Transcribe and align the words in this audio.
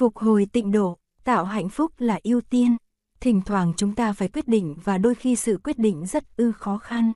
Phục 0.00 0.18
hồi 0.18 0.46
tịnh 0.52 0.72
độ, 0.72 0.98
tạo 1.24 1.44
hạnh 1.44 1.68
phúc 1.68 1.92
là 1.98 2.20
ưu 2.22 2.40
tiên. 2.40 2.76
Thỉnh 3.20 3.40
thoảng 3.46 3.72
chúng 3.76 3.94
ta 3.94 4.12
phải 4.12 4.28
quyết 4.28 4.48
định 4.48 4.76
và 4.84 4.98
đôi 4.98 5.14
khi 5.14 5.36
sự 5.36 5.58
quyết 5.64 5.78
định 5.78 6.06
rất 6.06 6.36
ư 6.36 6.52
khó 6.52 6.78
khăn. 6.78 7.12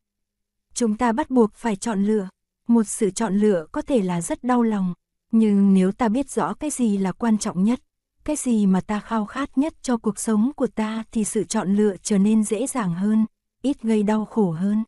Chúng 0.74 0.96
ta 0.96 1.12
bắt 1.12 1.30
buộc 1.30 1.54
phải 1.54 1.76
chọn 1.76 2.04
lựa. 2.04 2.28
Một 2.68 2.82
sự 2.82 3.10
chọn 3.10 3.34
lựa 3.34 3.66
có 3.72 3.82
thể 3.82 4.02
là 4.02 4.20
rất 4.20 4.44
đau 4.44 4.62
lòng, 4.62 4.94
nhưng 5.32 5.74
nếu 5.74 5.92
ta 5.92 6.08
biết 6.08 6.30
rõ 6.30 6.54
cái 6.54 6.70
gì 6.70 6.98
là 6.98 7.12
quan 7.12 7.38
trọng 7.38 7.64
nhất, 7.64 7.80
cái 8.24 8.36
gì 8.36 8.66
mà 8.66 8.80
ta 8.80 9.00
khao 9.00 9.26
khát 9.26 9.58
nhất 9.58 9.74
cho 9.82 9.96
cuộc 9.96 10.18
sống 10.18 10.52
của 10.56 10.66
ta 10.66 11.04
thì 11.12 11.24
sự 11.24 11.44
chọn 11.44 11.74
lựa 11.74 11.96
trở 12.02 12.18
nên 12.18 12.44
dễ 12.44 12.66
dàng 12.66 12.94
hơn, 12.94 13.26
ít 13.62 13.82
gây 13.82 14.02
đau 14.02 14.24
khổ 14.24 14.50
hơn. 14.50 14.84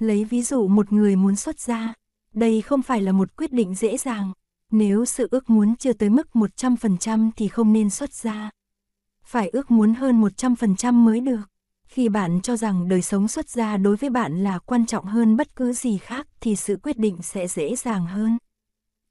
Lấy 0.00 0.24
ví 0.24 0.42
dụ 0.42 0.68
một 0.68 0.92
người 0.92 1.16
muốn 1.16 1.36
xuất 1.36 1.60
gia, 1.60 1.94
đây 2.32 2.62
không 2.62 2.82
phải 2.82 3.00
là 3.00 3.12
một 3.12 3.36
quyết 3.36 3.52
định 3.52 3.74
dễ 3.74 3.96
dàng, 3.96 4.32
nếu 4.72 5.04
sự 5.04 5.28
ước 5.30 5.50
muốn 5.50 5.76
chưa 5.76 5.92
tới 5.92 6.10
mức 6.10 6.28
100% 6.32 7.30
thì 7.36 7.48
không 7.48 7.72
nên 7.72 7.90
xuất 7.90 8.12
ra 8.12 8.50
Phải 9.24 9.48
ước 9.48 9.70
muốn 9.70 9.94
hơn 9.94 10.22
100% 10.22 10.92
mới 10.92 11.20
được. 11.20 11.42
Khi 11.86 12.08
bạn 12.08 12.40
cho 12.40 12.56
rằng 12.56 12.88
đời 12.88 13.02
sống 13.02 13.28
xuất 13.28 13.48
gia 13.48 13.76
đối 13.76 13.96
với 13.96 14.10
bạn 14.10 14.44
là 14.44 14.58
quan 14.58 14.86
trọng 14.86 15.04
hơn 15.04 15.36
bất 15.36 15.56
cứ 15.56 15.72
gì 15.72 15.98
khác 15.98 16.26
thì 16.40 16.56
sự 16.56 16.78
quyết 16.82 16.98
định 16.98 17.18
sẽ 17.22 17.48
dễ 17.48 17.76
dàng 17.76 18.06
hơn. 18.06 18.38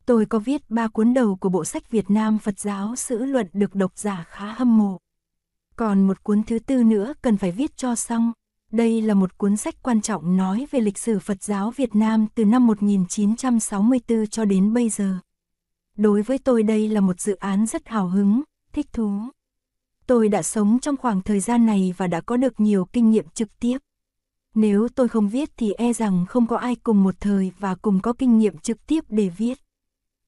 Tôi 0.06 0.26
có 0.26 0.40
viết 0.40 0.70
ba 0.70 0.88
cuốn 0.88 1.14
đầu 1.14 1.36
của 1.36 1.50
bộ 1.50 1.66
sách 1.66 1.92
Việt 1.92 2.10
Nam 2.10 2.40
Phật 2.40 2.60
giáo 2.60 2.96
sử 2.96 3.26
luận 3.26 3.48
được 3.54 3.76
độc 3.76 3.98
giả 3.98 4.26
khá 4.30 4.46
hâm 4.46 4.78
mộ. 4.78 4.98
Còn 5.76 6.08
một 6.08 6.24
cuốn 6.24 6.44
thứ 6.44 6.60
tư 6.60 6.84
nữa 6.84 7.14
cần 7.22 7.38
phải 7.38 7.52
viết 7.52 7.78
cho 7.78 7.96
xong. 7.96 8.32
Đây 8.72 9.02
là 9.02 9.14
một 9.14 9.38
cuốn 9.38 9.58
sách 9.58 9.76
quan 9.84 10.02
trọng 10.02 10.38
nói 10.38 10.68
về 10.72 10.80
lịch 10.80 10.98
sử 10.98 11.20
Phật 11.20 11.44
giáo 11.44 11.72
Việt 11.72 11.96
Nam 11.96 12.28
từ 12.36 12.46
năm 12.46 12.68
1964 12.68 14.28
cho 14.28 14.46
đến 14.46 14.74
bây 14.74 14.90
giờ. 14.90 15.20
Đối 15.98 16.22
với 16.22 16.38
tôi 16.38 16.64
đây 16.64 16.90
là 16.90 17.02
một 17.02 17.20
dự 17.20 17.36
án 17.36 17.66
rất 17.66 17.88
hào 17.88 18.08
hứng, 18.08 18.42
thích 18.74 18.94
thú. 18.94 19.20
Tôi 20.08 20.30
đã 20.30 20.44
sống 20.44 20.80
trong 20.82 20.98
khoảng 20.98 21.22
thời 21.22 21.40
gian 21.40 21.66
này 21.66 21.94
và 21.98 22.08
đã 22.08 22.22
có 22.22 22.38
được 22.38 22.60
nhiều 22.60 22.86
kinh 22.86 23.12
nghiệm 23.12 23.26
trực 23.34 23.60
tiếp. 23.60 23.78
Nếu 24.56 24.88
tôi 24.96 25.08
không 25.08 25.30
viết 25.30 25.50
thì 25.58 25.74
e 25.74 25.94
rằng 25.94 26.26
không 26.26 26.48
có 26.48 26.58
ai 26.58 26.76
cùng 26.76 27.04
một 27.04 27.16
thời 27.20 27.52
và 27.60 27.76
cùng 27.76 28.00
có 28.00 28.14
kinh 28.14 28.38
nghiệm 28.38 28.58
trực 28.58 28.88
tiếp 28.88 29.04
để 29.10 29.30
viết. 29.30 29.58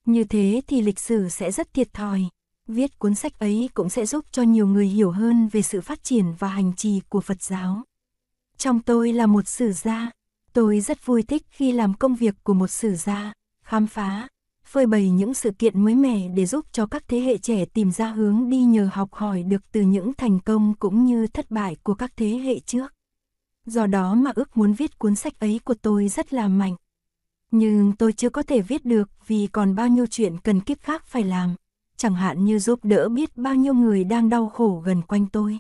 Như 0.06 0.24
thế 0.24 0.62
thì 0.68 0.82
lịch 0.82 1.00
sử 1.00 1.30
sẽ 1.30 1.52
rất 1.52 1.74
thiệt 1.74 1.94
thòi. 1.94 2.22
Viết 2.68 3.00
cuốn 3.00 3.16
sách 3.16 3.40
ấy 3.40 3.70
cũng 3.74 3.90
sẽ 3.90 4.06
giúp 4.06 4.26
cho 4.32 4.44
nhiều 4.44 4.68
người 4.68 4.88
hiểu 4.88 5.12
hơn 5.12 5.48
về 5.48 5.62
sự 5.62 5.82
phát 5.82 6.04
triển 6.04 6.34
và 6.40 6.48
hành 6.48 6.74
trì 6.76 7.02
của 7.10 7.22
Phật 7.22 7.42
giáo. 7.42 7.84
Trong 8.58 8.80
tôi 8.80 9.14
là 9.14 9.26
một 9.26 9.48
sử 9.48 9.72
gia, 9.72 10.12
tôi 10.54 10.80
rất 10.80 11.06
vui 11.06 11.24
thích 11.24 11.44
khi 11.50 11.72
làm 11.72 11.94
công 11.94 12.16
việc 12.16 12.36
của 12.44 12.54
một 12.54 12.68
sử 12.68 12.96
gia, 12.96 13.34
khám 13.64 13.88
phá, 13.88 14.28
phơi 14.66 14.86
bày 14.86 15.10
những 15.10 15.34
sự 15.34 15.52
kiện 15.52 15.84
mới 15.84 15.96
mẻ 15.96 16.28
để 16.28 16.46
giúp 16.46 16.66
cho 16.72 16.86
các 16.86 17.04
thế 17.08 17.20
hệ 17.20 17.38
trẻ 17.38 17.66
tìm 17.66 17.92
ra 17.92 18.08
hướng 18.08 18.50
đi 18.50 18.58
nhờ 18.64 18.90
học 18.94 19.14
hỏi 19.14 19.44
được 19.44 19.72
từ 19.72 19.82
những 19.82 20.14
thành 20.14 20.40
công 20.40 20.74
cũng 20.80 21.06
như 21.06 21.28
thất 21.28 21.52
bại 21.52 21.78
của 21.84 21.94
các 21.94 22.12
thế 22.18 22.28
hệ 22.28 22.60
trước. 22.60 22.94
Do 23.66 23.88
đó 23.88 24.16
mà 24.16 24.32
ước 24.36 24.58
muốn 24.58 24.74
viết 24.74 25.00
cuốn 25.00 25.16
sách 25.16 25.40
ấy 25.40 25.60
của 25.64 25.74
tôi 25.74 26.08
rất 26.08 26.34
là 26.34 26.48
mạnh. 26.48 26.76
Nhưng 27.52 27.94
tôi 27.96 28.14
chưa 28.14 28.30
có 28.30 28.44
thể 28.44 28.62
viết 28.62 28.86
được 28.86 29.10
vì 29.28 29.48
còn 29.48 29.76
bao 29.76 29.88
nhiêu 29.88 30.06
chuyện 30.06 30.38
cần 30.38 30.62
kiếp 30.62 30.82
khác 30.82 31.06
phải 31.06 31.24
làm, 31.24 31.56
chẳng 31.98 32.16
hạn 32.16 32.46
như 32.46 32.60
giúp 32.60 32.80
đỡ 32.84 33.10
biết 33.10 33.38
bao 33.38 33.56
nhiêu 33.56 33.74
người 33.74 34.04
đang 34.04 34.30
đau 34.30 34.50
khổ 34.50 34.84
gần 34.86 35.02
quanh 35.02 35.28
tôi. 35.28 35.60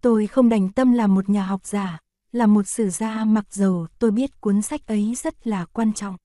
Tôi 0.00 0.26
không 0.26 0.48
đành 0.48 0.72
tâm 0.72 0.92
làm 0.92 1.14
một 1.14 1.28
nhà 1.28 1.46
học 1.46 1.66
giả, 1.66 1.98
là 2.32 2.46
một 2.46 2.68
sử 2.68 2.90
gia 2.90 3.24
mặc 3.24 3.54
dầu 3.54 3.86
tôi 3.98 4.10
biết 4.10 4.40
cuốn 4.40 4.62
sách 4.62 4.86
ấy 4.86 5.14
rất 5.16 5.46
là 5.46 5.64
quan 5.64 5.92
trọng. 5.92 6.16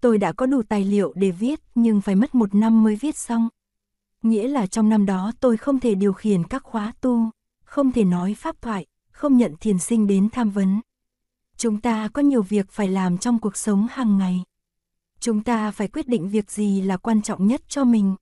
Tôi 0.00 0.18
đã 0.18 0.32
có 0.32 0.46
đủ 0.46 0.62
tài 0.68 0.84
liệu 0.84 1.12
để 1.16 1.30
viết 1.30 1.60
nhưng 1.74 2.00
phải 2.00 2.14
mất 2.14 2.34
một 2.34 2.54
năm 2.54 2.82
mới 2.82 2.96
viết 2.96 3.16
xong. 3.16 3.48
Nghĩa 4.22 4.48
là 4.48 4.66
trong 4.66 4.88
năm 4.88 5.06
đó 5.06 5.32
tôi 5.40 5.56
không 5.56 5.80
thể 5.80 5.94
điều 5.94 6.12
khiển 6.12 6.44
các 6.44 6.62
khóa 6.62 6.92
tu, 7.00 7.30
không 7.64 7.92
thể 7.92 8.04
nói 8.04 8.34
pháp 8.34 8.62
thoại, 8.62 8.86
không 9.10 9.36
nhận 9.36 9.54
thiền 9.60 9.78
sinh 9.78 10.06
đến 10.06 10.28
tham 10.32 10.50
vấn. 10.50 10.80
Chúng 11.56 11.80
ta 11.80 12.08
có 12.08 12.22
nhiều 12.22 12.42
việc 12.42 12.70
phải 12.70 12.88
làm 12.88 13.18
trong 13.18 13.38
cuộc 13.38 13.56
sống 13.56 13.86
hàng 13.90 14.18
ngày. 14.18 14.42
Chúng 15.20 15.42
ta 15.42 15.70
phải 15.70 15.88
quyết 15.88 16.08
định 16.08 16.28
việc 16.28 16.50
gì 16.50 16.82
là 16.82 16.96
quan 16.96 17.22
trọng 17.22 17.46
nhất 17.46 17.62
cho 17.68 17.84
mình. 17.84 18.14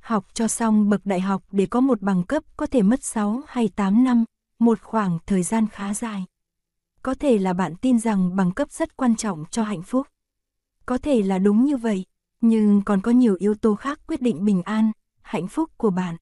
Học 0.00 0.26
cho 0.34 0.48
xong 0.48 0.88
bậc 0.88 1.06
đại 1.06 1.20
học 1.20 1.42
để 1.52 1.66
có 1.66 1.80
một 1.80 2.02
bằng 2.02 2.24
cấp 2.24 2.42
có 2.56 2.66
thể 2.66 2.82
mất 2.82 3.04
6 3.04 3.42
hay 3.46 3.68
8 3.68 4.04
năm, 4.04 4.24
một 4.58 4.80
khoảng 4.82 5.18
thời 5.26 5.42
gian 5.42 5.66
khá 5.68 5.94
dài. 5.94 6.24
Có 7.02 7.14
thể 7.14 7.38
là 7.38 7.52
bạn 7.52 7.76
tin 7.76 7.98
rằng 7.98 8.36
bằng 8.36 8.52
cấp 8.52 8.70
rất 8.70 8.96
quan 8.96 9.16
trọng 9.16 9.44
cho 9.50 9.62
hạnh 9.62 9.82
phúc. 9.82 10.06
Có 10.86 10.98
thể 10.98 11.22
là 11.22 11.38
đúng 11.38 11.64
như 11.64 11.76
vậy, 11.76 12.04
nhưng 12.40 12.82
còn 12.84 13.00
có 13.00 13.10
nhiều 13.10 13.36
yếu 13.38 13.54
tố 13.54 13.74
khác 13.74 14.00
quyết 14.06 14.22
định 14.22 14.44
bình 14.44 14.62
an, 14.62 14.92
hạnh 15.22 15.48
phúc 15.48 15.70
của 15.76 15.90
bạn. 15.90 16.16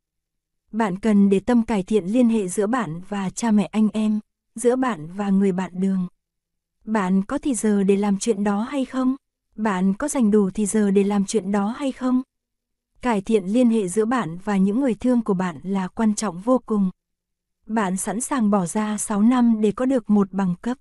Bạn 0.73 0.99
cần 0.99 1.31
để 1.31 1.41
tâm 1.41 1.63
cải 1.63 1.83
thiện 1.83 2.05
liên 2.05 2.29
hệ 2.29 2.49
giữa 2.49 2.67
bạn 2.67 3.01
và 3.09 3.31
cha 3.31 3.51
mẹ 3.51 3.65
anh 3.65 3.89
em, 3.93 4.21
giữa 4.55 4.77
bạn 4.77 5.09
và 5.17 5.31
người 5.31 5.53
bạn 5.53 5.71
đường. 5.75 6.07
Bạn 6.85 7.23
có 7.23 7.39
thì 7.39 7.55
giờ 7.55 7.83
để 7.83 7.97
làm 7.97 8.19
chuyện 8.19 8.45
đó 8.45 8.63
hay 8.63 8.85
không? 8.85 9.17
Bạn 9.57 9.95
có 9.95 10.09
dành 10.09 10.31
đủ 10.31 10.51
thì 10.51 10.67
giờ 10.67 10.91
để 10.91 11.05
làm 11.05 11.25
chuyện 11.25 11.53
đó 11.53 11.67
hay 11.67 11.93
không? 11.93 12.23
Cải 13.03 13.21
thiện 13.21 13.45
liên 13.45 13.71
hệ 13.71 13.89
giữa 13.89 14.05
bạn 14.05 14.39
và 14.45 14.57
những 14.57 14.81
người 14.81 14.95
thương 14.95 15.23
của 15.23 15.35
bạn 15.35 15.61
là 15.63 15.89
quan 15.89 16.15
trọng 16.15 16.41
vô 16.41 16.61
cùng. 16.67 16.91
Bạn 17.67 17.97
sẵn 17.97 18.21
sàng 18.21 18.51
bỏ 18.51 18.67
ra 18.67 18.99
6 18.99 19.23
năm 19.23 19.61
để 19.61 19.73
có 19.73 19.85
được 19.85 20.11
một 20.11 20.33
bằng 20.33 20.55
cấp. 20.63 20.79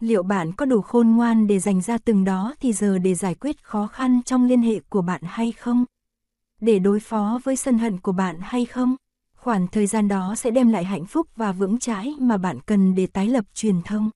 Liệu 0.00 0.22
bạn 0.22 0.52
có 0.52 0.66
đủ 0.66 0.80
khôn 0.80 1.10
ngoan 1.10 1.46
để 1.46 1.58
dành 1.58 1.80
ra 1.80 1.98
từng 1.98 2.24
đó 2.24 2.54
thì 2.60 2.72
giờ 2.72 2.98
để 2.98 3.14
giải 3.14 3.34
quyết 3.34 3.62
khó 3.62 3.86
khăn 3.86 4.20
trong 4.24 4.44
liên 4.44 4.62
hệ 4.62 4.80
của 4.88 5.02
bạn 5.02 5.20
hay 5.24 5.52
không? 5.52 5.84
Để 6.60 6.78
đối 6.78 7.00
phó 7.00 7.40
với 7.44 7.56
sân 7.56 7.78
hận 7.78 8.00
của 8.00 8.12
bạn 8.12 8.36
hay 8.40 8.64
không? 8.64 8.96
khoảng 9.46 9.66
thời 9.66 9.86
gian 9.86 10.08
đó 10.08 10.34
sẽ 10.34 10.50
đem 10.50 10.68
lại 10.68 10.84
hạnh 10.84 11.06
phúc 11.06 11.26
và 11.36 11.52
vững 11.52 11.78
chãi 11.78 12.14
mà 12.18 12.36
bạn 12.36 12.60
cần 12.60 12.94
để 12.94 13.06
tái 13.06 13.28
lập 13.28 13.44
truyền 13.54 13.82
thông. 13.82 14.10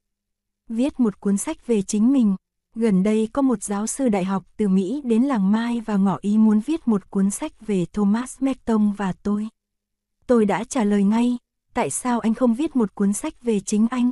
Viết 0.68 1.00
một 1.00 1.20
cuốn 1.20 1.36
sách 1.36 1.66
về 1.66 1.82
chính 1.82 2.12
mình. 2.12 2.36
Gần 2.74 3.02
đây 3.02 3.28
có 3.32 3.42
một 3.42 3.62
giáo 3.62 3.86
sư 3.86 4.08
đại 4.08 4.24
học 4.24 4.44
từ 4.56 4.68
Mỹ 4.68 5.02
đến 5.04 5.22
làng 5.22 5.52
Mai 5.52 5.80
và 5.80 5.96
ngỏ 5.96 6.18
ý 6.20 6.38
muốn 6.38 6.60
viết 6.60 6.88
một 6.88 7.10
cuốn 7.10 7.30
sách 7.30 7.52
về 7.66 7.86
Thomas 7.92 8.36
Merton 8.40 8.92
và 8.92 9.12
tôi. 9.22 9.48
Tôi 10.26 10.44
đã 10.44 10.64
trả 10.64 10.84
lời 10.84 11.04
ngay, 11.04 11.38
tại 11.74 11.90
sao 11.90 12.20
anh 12.20 12.34
không 12.34 12.54
viết 12.54 12.76
một 12.76 12.94
cuốn 12.94 13.12
sách 13.12 13.42
về 13.42 13.60
chính 13.60 13.86
anh? 13.90 14.10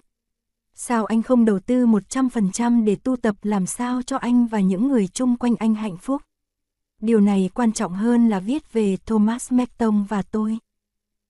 Sao 0.80 1.04
anh 1.04 1.22
không 1.22 1.44
đầu 1.44 1.58
tư 1.58 1.86
100% 1.86 2.84
để 2.84 2.96
tu 2.96 3.16
tập 3.16 3.36
làm 3.42 3.66
sao 3.66 4.02
cho 4.02 4.16
anh 4.16 4.46
và 4.46 4.60
những 4.60 4.88
người 4.88 5.08
chung 5.08 5.36
quanh 5.36 5.56
anh 5.56 5.74
hạnh 5.74 5.96
phúc? 5.96 6.22
Điều 7.00 7.20
này 7.20 7.50
quan 7.54 7.72
trọng 7.72 7.92
hơn 7.92 8.28
là 8.28 8.40
viết 8.40 8.72
về 8.72 8.96
Thomas 9.06 9.52
Merton 9.52 10.04
và 10.08 10.22
tôi. 10.22 10.58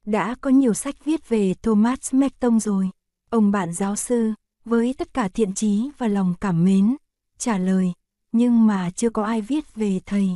Đã 0.06 0.34
có 0.40 0.50
nhiều 0.50 0.74
sách 0.74 1.04
viết 1.04 1.28
về 1.28 1.54
Thomas 1.62 2.14
Merton 2.14 2.60
rồi. 2.60 2.90
Ông 3.30 3.50
bạn 3.50 3.72
giáo 3.72 3.96
sư, 3.96 4.32
với 4.64 4.94
tất 4.98 5.14
cả 5.14 5.28
thiện 5.28 5.54
trí 5.54 5.90
và 5.98 6.08
lòng 6.08 6.34
cảm 6.40 6.64
mến, 6.64 6.96
trả 7.38 7.58
lời, 7.58 7.92
nhưng 8.32 8.66
mà 8.66 8.90
chưa 8.90 9.10
có 9.10 9.24
ai 9.24 9.40
viết 9.40 9.74
về 9.74 10.00
thầy. 10.06 10.30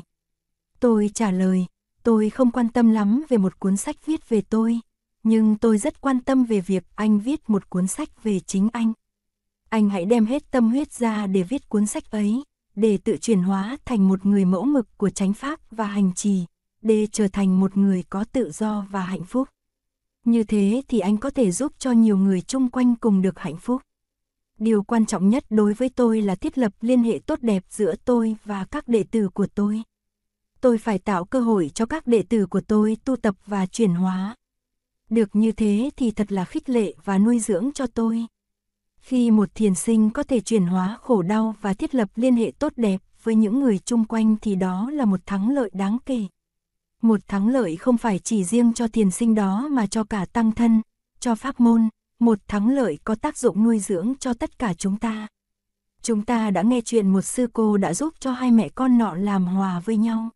Tôi 0.80 1.10
trả 1.14 1.30
lời, 1.30 1.66
tôi 2.02 2.30
không 2.30 2.50
quan 2.50 2.68
tâm 2.68 2.90
lắm 2.90 3.24
về 3.28 3.36
một 3.36 3.58
cuốn 3.58 3.76
sách 3.76 4.06
viết 4.06 4.28
về 4.28 4.40
tôi, 4.40 4.80
nhưng 5.22 5.56
tôi 5.56 5.78
rất 5.78 6.00
quan 6.00 6.20
tâm 6.20 6.44
về 6.44 6.60
việc 6.60 6.84
anh 6.94 7.18
viết 7.20 7.50
một 7.50 7.70
cuốn 7.70 7.86
sách 7.86 8.22
về 8.22 8.40
chính 8.40 8.68
anh. 8.72 8.92
Anh 9.72 9.88
hãy 9.88 10.04
đem 10.04 10.26
hết 10.26 10.50
tâm 10.50 10.70
huyết 10.70 10.92
ra 10.92 11.26
để 11.26 11.42
viết 11.42 11.68
cuốn 11.68 11.86
sách 11.86 12.10
ấy, 12.10 12.42
để 12.74 12.98
tự 13.04 13.16
chuyển 13.16 13.42
hóa 13.42 13.76
thành 13.84 14.08
một 14.08 14.26
người 14.26 14.44
mẫu 14.44 14.64
mực 14.64 14.98
của 14.98 15.10
chánh 15.10 15.32
pháp 15.32 15.60
và 15.70 15.86
hành 15.86 16.14
trì, 16.14 16.44
để 16.82 17.06
trở 17.06 17.28
thành 17.28 17.60
một 17.60 17.76
người 17.76 18.04
có 18.10 18.24
tự 18.32 18.50
do 18.50 18.86
và 18.90 19.00
hạnh 19.00 19.24
phúc. 19.24 19.48
Như 20.24 20.44
thế 20.44 20.82
thì 20.88 20.98
anh 20.98 21.16
có 21.16 21.30
thể 21.30 21.50
giúp 21.50 21.72
cho 21.78 21.92
nhiều 21.92 22.16
người 22.16 22.40
chung 22.40 22.70
quanh 22.70 22.96
cùng 22.96 23.22
được 23.22 23.38
hạnh 23.38 23.56
phúc. 23.56 23.82
Điều 24.58 24.82
quan 24.82 25.06
trọng 25.06 25.28
nhất 25.28 25.44
đối 25.50 25.74
với 25.74 25.88
tôi 25.88 26.22
là 26.22 26.34
thiết 26.34 26.58
lập 26.58 26.72
liên 26.80 27.02
hệ 27.02 27.18
tốt 27.26 27.38
đẹp 27.42 27.64
giữa 27.68 27.94
tôi 28.04 28.36
và 28.44 28.64
các 28.64 28.88
đệ 28.88 29.04
tử 29.10 29.28
của 29.28 29.46
tôi. 29.54 29.82
Tôi 30.60 30.78
phải 30.78 30.98
tạo 30.98 31.24
cơ 31.24 31.40
hội 31.40 31.70
cho 31.74 31.86
các 31.86 32.06
đệ 32.06 32.22
tử 32.22 32.46
của 32.46 32.60
tôi 32.60 32.96
tu 33.04 33.16
tập 33.16 33.34
và 33.46 33.66
chuyển 33.66 33.94
hóa. 33.94 34.36
Được 35.10 35.36
như 35.36 35.52
thế 35.52 35.90
thì 35.96 36.10
thật 36.10 36.32
là 36.32 36.44
khích 36.44 36.68
lệ 36.68 36.94
và 37.04 37.18
nuôi 37.18 37.38
dưỡng 37.38 37.70
cho 37.74 37.86
tôi. 37.86 38.26
Khi 39.02 39.30
một 39.30 39.54
thiền 39.54 39.74
sinh 39.74 40.10
có 40.10 40.22
thể 40.22 40.40
chuyển 40.40 40.66
hóa 40.66 40.98
khổ 41.02 41.22
đau 41.22 41.54
và 41.60 41.74
thiết 41.74 41.94
lập 41.94 42.08
liên 42.16 42.36
hệ 42.36 42.52
tốt 42.58 42.72
đẹp 42.76 43.00
với 43.22 43.34
những 43.34 43.60
người 43.60 43.78
chung 43.78 44.04
quanh 44.04 44.36
thì 44.42 44.54
đó 44.54 44.90
là 44.90 45.04
một 45.04 45.20
thắng 45.26 45.50
lợi 45.50 45.70
đáng 45.72 45.98
kể. 46.06 46.26
Một 47.02 47.20
thắng 47.28 47.48
lợi 47.48 47.76
không 47.76 47.98
phải 47.98 48.18
chỉ 48.18 48.44
riêng 48.44 48.72
cho 48.72 48.88
thiền 48.88 49.10
sinh 49.10 49.34
đó 49.34 49.68
mà 49.70 49.86
cho 49.86 50.04
cả 50.04 50.26
tăng 50.32 50.52
thân, 50.52 50.82
cho 51.20 51.34
pháp 51.34 51.60
môn, 51.60 51.88
một 52.18 52.38
thắng 52.48 52.68
lợi 52.68 52.98
có 53.04 53.14
tác 53.14 53.38
dụng 53.38 53.64
nuôi 53.64 53.78
dưỡng 53.78 54.14
cho 54.20 54.34
tất 54.34 54.58
cả 54.58 54.74
chúng 54.74 54.96
ta. 54.96 55.26
Chúng 56.02 56.24
ta 56.24 56.50
đã 56.50 56.62
nghe 56.62 56.80
chuyện 56.80 57.10
một 57.10 57.22
sư 57.22 57.46
cô 57.52 57.76
đã 57.76 57.94
giúp 57.94 58.14
cho 58.20 58.32
hai 58.32 58.50
mẹ 58.50 58.68
con 58.68 58.98
nọ 58.98 59.14
làm 59.14 59.44
hòa 59.44 59.80
với 59.80 59.96
nhau. 59.96 60.28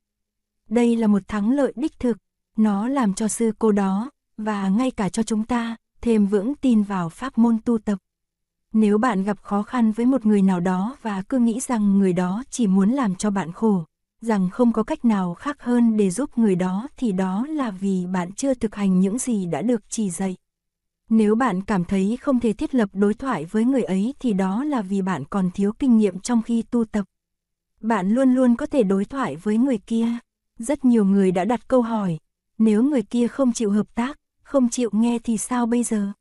Đây 0.68 0.96
là 0.96 1.06
một 1.06 1.28
thắng 1.28 1.50
lợi 1.50 1.72
đích 1.76 1.98
thực, 1.98 2.16
nó 2.56 2.88
làm 2.88 3.14
cho 3.14 3.28
sư 3.28 3.52
cô 3.58 3.72
đó, 3.72 4.10
và 4.36 4.68
ngay 4.68 4.90
cả 4.90 5.08
cho 5.08 5.22
chúng 5.22 5.44
ta, 5.44 5.76
thêm 6.00 6.26
vững 6.26 6.54
tin 6.54 6.82
vào 6.82 7.08
pháp 7.08 7.38
môn 7.38 7.58
tu 7.64 7.78
tập. 7.78 7.98
Nếu 8.78 8.98
bạn 8.98 9.24
gặp 9.24 9.42
khó 9.42 9.62
khăn 9.62 9.92
với 9.92 10.06
một 10.06 10.26
người 10.26 10.42
nào 10.42 10.60
đó 10.60 10.96
và 11.02 11.22
cứ 11.22 11.38
nghĩ 11.38 11.60
rằng 11.60 11.98
người 11.98 12.12
đó 12.12 12.42
chỉ 12.50 12.66
muốn 12.66 12.90
làm 12.90 13.14
cho 13.14 13.30
bạn 13.30 13.52
khổ, 13.52 13.84
rằng 14.20 14.50
không 14.50 14.72
có 14.72 14.82
cách 14.82 15.04
nào 15.04 15.34
khác 15.34 15.62
hơn 15.62 15.96
để 15.96 16.10
giúp 16.10 16.38
người 16.38 16.54
đó 16.54 16.88
thì 16.96 17.12
đó 17.12 17.46
là 17.48 17.70
vì 17.70 18.06
bạn 18.12 18.32
chưa 18.32 18.54
thực 18.54 18.74
hành 18.74 19.00
những 19.00 19.18
gì 19.18 19.46
đã 19.46 19.62
được 19.62 19.82
chỉ 19.88 20.10
dạy. 20.10 20.36
Nếu 21.08 21.34
bạn 21.34 21.62
cảm 21.62 21.84
thấy 21.84 22.18
không 22.20 22.40
thể 22.40 22.52
thiết 22.52 22.74
lập 22.74 22.88
đối 22.92 23.14
thoại 23.14 23.44
với 23.44 23.64
người 23.64 23.82
ấy 23.82 24.14
thì 24.20 24.32
đó 24.32 24.64
là 24.64 24.82
vì 24.82 25.02
bạn 25.02 25.24
còn 25.24 25.50
thiếu 25.54 25.72
kinh 25.78 25.98
nghiệm 25.98 26.20
trong 26.20 26.42
khi 26.42 26.62
tu 26.62 26.84
tập. 26.84 27.04
Bạn 27.80 28.10
luôn 28.10 28.34
luôn 28.34 28.56
có 28.56 28.66
thể 28.66 28.82
đối 28.82 29.04
thoại 29.04 29.36
với 29.36 29.58
người 29.58 29.78
kia. 29.78 30.08
Rất 30.58 30.84
nhiều 30.84 31.04
người 31.04 31.32
đã 31.32 31.44
đặt 31.44 31.68
câu 31.68 31.82
hỏi, 31.82 32.18
nếu 32.58 32.82
người 32.82 33.02
kia 33.02 33.28
không 33.28 33.52
chịu 33.52 33.70
hợp 33.70 33.94
tác, 33.94 34.18
không 34.42 34.68
chịu 34.68 34.90
nghe 34.92 35.18
thì 35.24 35.36
sao 35.36 35.66
bây 35.66 35.82
giờ? 35.82 36.12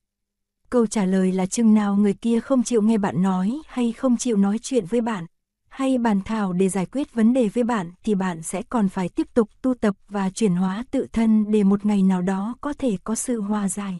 Câu 0.69 0.87
trả 0.87 1.05
lời 1.05 1.31
là 1.31 1.45
chừng 1.45 1.73
nào 1.73 1.95
người 1.95 2.13
kia 2.13 2.39
không 2.39 2.63
chịu 2.63 2.81
nghe 2.81 2.97
bạn 2.97 3.21
nói 3.21 3.61
hay 3.67 3.91
không 3.91 4.17
chịu 4.17 4.37
nói 4.37 4.59
chuyện 4.61 4.85
với 4.85 5.01
bạn, 5.01 5.25
hay 5.69 5.97
bàn 5.97 6.21
thảo 6.25 6.53
để 6.53 6.69
giải 6.69 6.85
quyết 6.85 7.13
vấn 7.13 7.33
đề 7.33 7.47
với 7.47 7.63
bạn 7.63 7.91
thì 8.03 8.15
bạn 8.15 8.43
sẽ 8.43 8.61
còn 8.61 8.89
phải 8.89 9.09
tiếp 9.09 9.27
tục 9.33 9.49
tu 9.61 9.73
tập 9.73 9.95
và 10.09 10.29
chuyển 10.29 10.55
hóa 10.55 10.85
tự 10.91 11.07
thân 11.13 11.51
để 11.51 11.63
một 11.63 11.85
ngày 11.85 12.03
nào 12.03 12.21
đó 12.21 12.55
có 12.61 12.73
thể 12.73 12.97
có 13.03 13.15
sự 13.15 13.41
hòa 13.41 13.69
giải. 13.69 13.99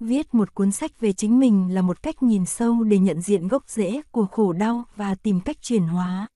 Viết 0.00 0.34
một 0.34 0.54
cuốn 0.54 0.72
sách 0.72 1.00
về 1.00 1.12
chính 1.12 1.38
mình 1.40 1.74
là 1.74 1.82
một 1.82 2.02
cách 2.02 2.22
nhìn 2.22 2.46
sâu 2.46 2.82
để 2.82 2.98
nhận 2.98 3.20
diện 3.20 3.48
gốc 3.48 3.68
rễ 3.68 4.00
của 4.10 4.26
khổ 4.26 4.52
đau 4.52 4.84
và 4.96 5.14
tìm 5.14 5.40
cách 5.40 5.62
chuyển 5.62 5.82
hóa. 5.82 6.26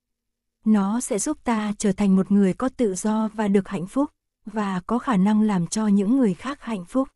Nó 0.65 1.01
sẽ 1.01 1.19
giúp 1.19 1.39
ta 1.45 1.73
trở 1.79 1.93
thành 1.93 2.17
một 2.17 2.33
người 2.33 2.55
có 2.55 2.69
tự 2.69 2.95
do 2.95 3.29
và 3.35 3.49
được 3.49 3.69
hạnh 3.69 3.87
phúc, 3.87 4.11
và 4.47 4.81
có 4.87 4.99
khả 4.99 5.17
năng 5.17 5.43
làm 5.43 5.67
cho 5.67 5.87
những 5.87 6.17
người 6.17 6.35
khác 6.35 6.63
hạnh 6.63 6.85
phúc. 6.85 7.09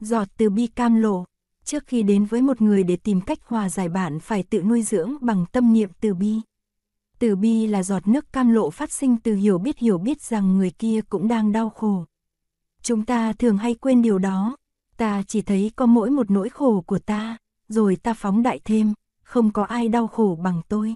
Giọt 0.00 0.28
từ 0.36 0.50
bi 0.50 0.66
cam 0.66 0.94
lộ, 0.94 1.24
trước 1.68 1.86
khi 1.86 2.02
đến 2.02 2.24
với 2.24 2.42
một 2.42 2.62
người 2.62 2.82
để 2.82 2.96
tìm 2.96 3.20
cách 3.20 3.38
hòa 3.44 3.68
giải 3.68 3.88
bạn 3.88 4.20
phải 4.20 4.42
tự 4.42 4.62
nuôi 4.62 4.82
dưỡng 4.82 5.14
bằng 5.20 5.44
tâm 5.52 5.72
niệm 5.72 5.90
từ 6.00 6.14
bi. 6.14 6.40
Từ 7.18 7.36
bi 7.36 7.66
là 7.66 7.82
giọt 7.82 8.08
nước 8.08 8.32
cam 8.32 8.50
lộ 8.52 8.70
phát 8.70 8.92
sinh 8.92 9.16
từ 9.16 9.34
hiểu 9.34 9.58
biết 9.58 9.78
hiểu 9.78 9.98
biết 9.98 10.22
rằng 10.22 10.58
người 10.58 10.70
kia 10.70 11.00
cũng 11.08 11.28
đang 11.28 11.52
đau 11.52 11.70
khổ. 11.70 12.04
Chúng 12.82 13.04
ta 13.04 13.32
thường 13.32 13.58
hay 13.58 13.74
quên 13.74 14.02
điều 14.02 14.18
đó, 14.18 14.56
ta 14.96 15.22
chỉ 15.26 15.42
thấy 15.42 15.70
có 15.76 15.86
mỗi 15.86 16.10
một 16.10 16.30
nỗi 16.30 16.48
khổ 16.48 16.80
của 16.86 16.98
ta, 16.98 17.36
rồi 17.68 17.96
ta 17.96 18.14
phóng 18.14 18.42
đại 18.42 18.60
thêm, 18.64 18.94
không 19.22 19.52
có 19.52 19.62
ai 19.62 19.88
đau 19.88 20.06
khổ 20.06 20.38
bằng 20.42 20.60
tôi. 20.68 20.94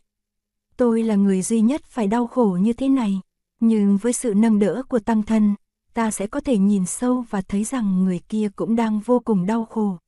Tôi 0.77 1.03
là 1.03 1.15
người 1.15 1.43
duy 1.43 1.61
nhất 1.61 1.85
phải 1.85 2.07
đau 2.07 2.27
khổ 2.27 2.59
như 2.61 2.73
thế 2.73 2.89
này, 2.89 3.21
nhưng 3.61 3.97
với 3.97 4.13
sự 4.13 4.35
nâng 4.35 4.59
đỡ 4.59 4.83
của 4.89 4.99
tăng 4.99 5.23
thân, 5.23 5.55
ta 5.95 6.11
sẽ 6.11 6.27
có 6.27 6.41
thể 6.41 6.59
nhìn 6.59 6.87
sâu 6.87 7.25
và 7.31 7.41
thấy 7.41 7.65
rằng 7.65 8.05
người 8.05 8.21
kia 8.29 8.49
cũng 8.57 8.77
đang 8.77 9.01
vô 9.01 9.21
cùng 9.25 9.47
đau 9.47 9.65
khổ. 9.65 9.99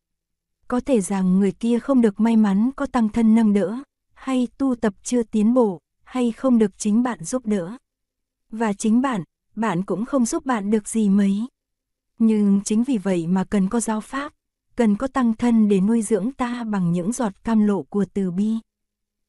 Có 0.69 0.81
thể 0.81 1.01
rằng 1.01 1.39
người 1.39 1.53
kia 1.53 1.79
không 1.79 2.01
được 2.01 2.21
may 2.21 2.37
mắn 2.37 2.71
có 2.77 2.87
tăng 2.87 3.09
thân 3.09 3.35
nâng 3.35 3.53
đỡ, 3.53 3.79
hay 4.15 4.49
tu 4.59 4.75
tập 4.75 4.95
chưa 5.03 5.23
tiến 5.23 5.55
bộ, 5.55 5.81
hay 6.05 6.33
không 6.33 6.59
được 6.59 6.79
chính 6.79 7.03
bạn 7.03 7.25
giúp 7.25 7.47
đỡ. 7.47 7.77
Và 8.51 8.73
chính 8.73 9.01
bạn, 9.03 9.23
bạn 9.57 9.83
cũng 9.83 10.05
không 10.05 10.27
giúp 10.27 10.47
bạn 10.47 10.71
được 10.71 10.89
gì 10.89 11.09
mấy. 11.09 11.47
Nhưng 12.19 12.61
chính 12.65 12.85
vì 12.85 12.99
vậy 12.99 13.27
mà 13.27 13.45
cần 13.45 13.69
có 13.69 13.81
giáo 13.81 14.01
pháp, 14.01 14.33
cần 14.77 14.97
có 14.97 15.07
tăng 15.07 15.35
thân 15.37 15.69
để 15.69 15.81
nuôi 15.81 16.03
dưỡng 16.03 16.33
ta 16.33 16.65
bằng 16.65 16.93
những 16.93 17.13
giọt 17.13 17.33
cam 17.45 17.67
lộ 17.67 17.83
của 17.83 18.05
từ 18.15 18.31
bi. 18.31 18.59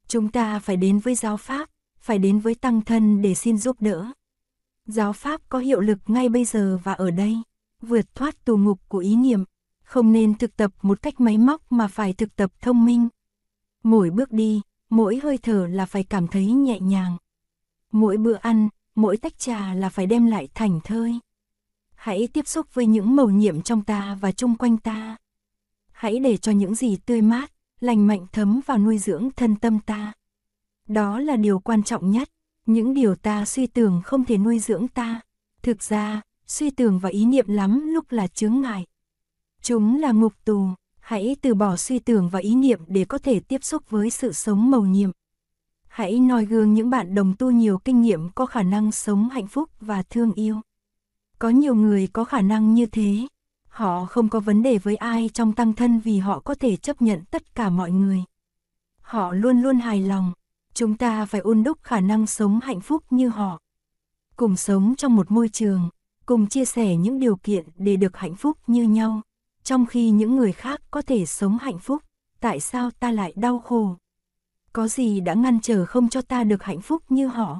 Chúng 0.07 0.31
ta 0.31 0.59
phải 0.59 0.77
đến 0.77 0.99
với 0.99 1.15
giáo 1.15 1.37
pháp, 1.37 1.69
phải 1.99 2.19
đến 2.19 2.39
với 2.39 2.55
tăng 2.55 2.81
thân 2.81 3.21
để 3.21 3.33
xin 3.33 3.57
giúp 3.57 3.75
đỡ. 3.79 4.11
Giáo 4.85 5.13
pháp 5.13 5.41
có 5.49 5.59
hiệu 5.59 5.79
lực 5.79 5.97
ngay 6.07 6.29
bây 6.29 6.45
giờ 6.45 6.79
và 6.83 6.93
ở 6.93 7.11
đây, 7.11 7.37
vượt 7.81 8.15
thoát 8.15 8.45
tù 8.45 8.57
ngục 8.57 8.79
của 8.87 8.97
ý 8.97 9.15
niệm, 9.15 9.43
không 9.85 10.11
nên 10.11 10.37
thực 10.37 10.57
tập 10.57 10.71
một 10.81 11.01
cách 11.01 11.19
máy 11.19 11.37
móc 11.37 11.71
mà 11.71 11.87
phải 11.87 12.13
thực 12.13 12.35
tập 12.35 12.51
thông 12.61 12.85
minh. 12.85 13.07
Mỗi 13.83 14.09
bước 14.09 14.31
đi, 14.31 14.61
mỗi 14.89 15.19
hơi 15.23 15.37
thở 15.37 15.67
là 15.67 15.85
phải 15.85 16.03
cảm 16.03 16.27
thấy 16.27 16.45
nhẹ 16.45 16.79
nhàng. 16.79 17.17
Mỗi 17.91 18.17
bữa 18.17 18.33
ăn, 18.33 18.69
mỗi 18.95 19.17
tách 19.17 19.39
trà 19.39 19.73
là 19.73 19.89
phải 19.89 20.05
đem 20.05 20.25
lại 20.25 20.47
thành 20.53 20.79
thơi. 20.83 21.19
Hãy 21.95 22.27
tiếp 22.33 22.47
xúc 22.47 22.67
với 22.73 22.85
những 22.85 23.15
màu 23.15 23.29
nhiệm 23.29 23.61
trong 23.61 23.83
ta 23.83 24.17
và 24.21 24.31
chung 24.31 24.55
quanh 24.55 24.77
ta. 24.77 25.17
Hãy 25.91 26.19
để 26.19 26.37
cho 26.37 26.51
những 26.51 26.75
gì 26.75 26.95
tươi 26.95 27.21
mát, 27.21 27.51
lành 27.79 28.07
mạnh 28.07 28.25
thấm 28.31 28.61
vào 28.65 28.77
nuôi 28.77 28.97
dưỡng 28.97 29.29
thân 29.35 29.55
tâm 29.55 29.79
ta. 29.79 30.13
Đó 30.87 31.19
là 31.19 31.35
điều 31.35 31.59
quan 31.59 31.83
trọng 31.83 32.11
nhất, 32.11 32.29
những 32.65 32.93
điều 32.93 33.15
ta 33.15 33.45
suy 33.45 33.67
tưởng 33.67 34.01
không 34.05 34.25
thể 34.25 34.37
nuôi 34.37 34.59
dưỡng 34.59 34.87
ta. 34.87 35.21
Thực 35.61 35.83
ra, 35.83 36.21
suy 36.47 36.69
tưởng 36.69 36.99
và 36.99 37.09
ý 37.09 37.25
niệm 37.25 37.47
lắm 37.47 37.87
lúc 37.87 38.11
là 38.11 38.27
chướng 38.27 38.61
ngại. 38.61 38.85
Chúng 39.65 39.99
là 39.99 40.11
ngục 40.11 40.33
tù, 40.45 40.69
hãy 40.99 41.35
từ 41.41 41.53
bỏ 41.53 41.75
suy 41.75 41.99
tưởng 41.99 42.29
và 42.29 42.39
ý 42.39 42.55
niệm 42.55 42.79
để 42.87 43.05
có 43.05 43.17
thể 43.17 43.39
tiếp 43.39 43.63
xúc 43.63 43.89
với 43.89 44.09
sự 44.09 44.33
sống 44.33 44.71
màu 44.71 44.81
nhiệm. 44.81 45.09
Hãy 45.87 46.19
noi 46.19 46.45
gương 46.45 46.73
những 46.73 46.89
bạn 46.89 47.15
đồng 47.15 47.33
tu 47.33 47.51
nhiều 47.51 47.77
kinh 47.77 48.01
nghiệm 48.01 48.29
có 48.29 48.45
khả 48.45 48.63
năng 48.63 48.91
sống 48.91 49.29
hạnh 49.29 49.47
phúc 49.47 49.69
và 49.81 50.03
thương 50.03 50.33
yêu. 50.33 50.61
Có 51.39 51.49
nhiều 51.49 51.75
người 51.75 52.07
có 52.07 52.23
khả 52.23 52.41
năng 52.41 52.73
như 52.73 52.85
thế, 52.85 53.27
Họ 53.67 54.05
không 54.05 54.29
có 54.29 54.39
vấn 54.39 54.63
đề 54.63 54.77
với 54.77 54.95
ai 54.95 55.29
trong 55.33 55.53
tăng 55.53 55.73
thân 55.73 55.99
vì 55.99 56.17
họ 56.17 56.39
có 56.39 56.55
thể 56.55 56.75
chấp 56.75 57.01
nhận 57.01 57.23
tất 57.31 57.55
cả 57.55 57.69
mọi 57.69 57.91
người. 57.91 58.23
Họ 59.01 59.31
luôn 59.33 59.61
luôn 59.61 59.79
hài 59.79 60.01
lòng. 60.01 60.33
Chúng 60.73 60.97
ta 60.97 61.25
phải 61.25 61.41
ôn 61.41 61.63
đúc 61.63 61.77
khả 61.83 61.99
năng 61.99 62.27
sống 62.27 62.59
hạnh 62.63 62.81
phúc 62.81 63.03
như 63.09 63.29
họ. 63.29 63.59
Cùng 64.35 64.55
sống 64.55 64.95
trong 64.97 65.15
một 65.15 65.31
môi 65.31 65.49
trường, 65.49 65.89
cùng 66.25 66.47
chia 66.47 66.65
sẻ 66.65 66.95
những 66.95 67.19
điều 67.19 67.35
kiện 67.35 67.65
để 67.75 67.95
được 67.95 68.17
hạnh 68.17 68.35
phúc 68.35 68.57
như 68.67 68.83
nhau. 68.83 69.21
Trong 69.65 69.85
khi 69.85 70.09
những 70.09 70.35
người 70.35 70.51
khác 70.51 70.81
có 70.91 71.01
thể 71.01 71.25
sống 71.25 71.57
hạnh 71.57 71.79
phúc, 71.79 72.03
tại 72.39 72.59
sao 72.59 72.91
ta 72.99 73.11
lại 73.11 73.33
đau 73.35 73.59
khổ? 73.59 73.95
Có 74.73 74.87
gì 74.87 75.19
đã 75.19 75.33
ngăn 75.33 75.59
trở 75.61 75.85
không 75.85 76.09
cho 76.09 76.21
ta 76.21 76.43
được 76.43 76.63
hạnh 76.63 76.81
phúc 76.81 77.03
như 77.09 77.27
họ? 77.27 77.59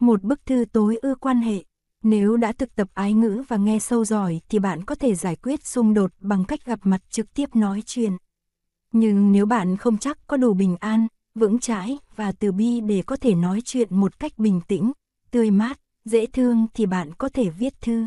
Một 0.00 0.22
bức 0.22 0.46
thư 0.46 0.64
tối 0.72 0.98
ưa 1.02 1.14
quan 1.14 1.40
hệ, 1.40 1.64
nếu 2.02 2.36
đã 2.36 2.52
thực 2.52 2.74
tập 2.74 2.88
ái 2.94 3.12
ngữ 3.12 3.42
và 3.48 3.56
nghe 3.56 3.78
sâu 3.78 4.04
giỏi 4.04 4.40
thì 4.48 4.58
bạn 4.58 4.84
có 4.84 4.94
thể 4.94 5.14
giải 5.14 5.36
quyết 5.36 5.66
xung 5.66 5.94
đột 5.94 6.10
bằng 6.18 6.44
cách 6.44 6.64
gặp 6.64 6.78
mặt 6.82 7.00
trực 7.10 7.34
tiếp 7.34 7.56
nói 7.56 7.82
chuyện. 7.86 8.16
Nhưng 8.92 9.32
nếu 9.32 9.46
bạn 9.46 9.76
không 9.76 9.98
chắc 9.98 10.18
có 10.26 10.36
đủ 10.36 10.54
bình 10.54 10.76
an, 10.80 11.06
vững 11.34 11.58
chãi 11.58 11.98
và 12.16 12.32
từ 12.32 12.52
bi 12.52 12.80
để 12.80 13.02
có 13.06 13.16
thể 13.16 13.34
nói 13.34 13.60
chuyện 13.64 13.96
một 13.96 14.18
cách 14.18 14.32
bình 14.38 14.60
tĩnh, 14.68 14.92
tươi 15.30 15.50
mát, 15.50 15.80
dễ 16.04 16.26
thương 16.26 16.66
thì 16.74 16.86
bạn 16.86 17.12
có 17.14 17.28
thể 17.28 17.50
viết 17.50 17.80
thư. 17.80 18.06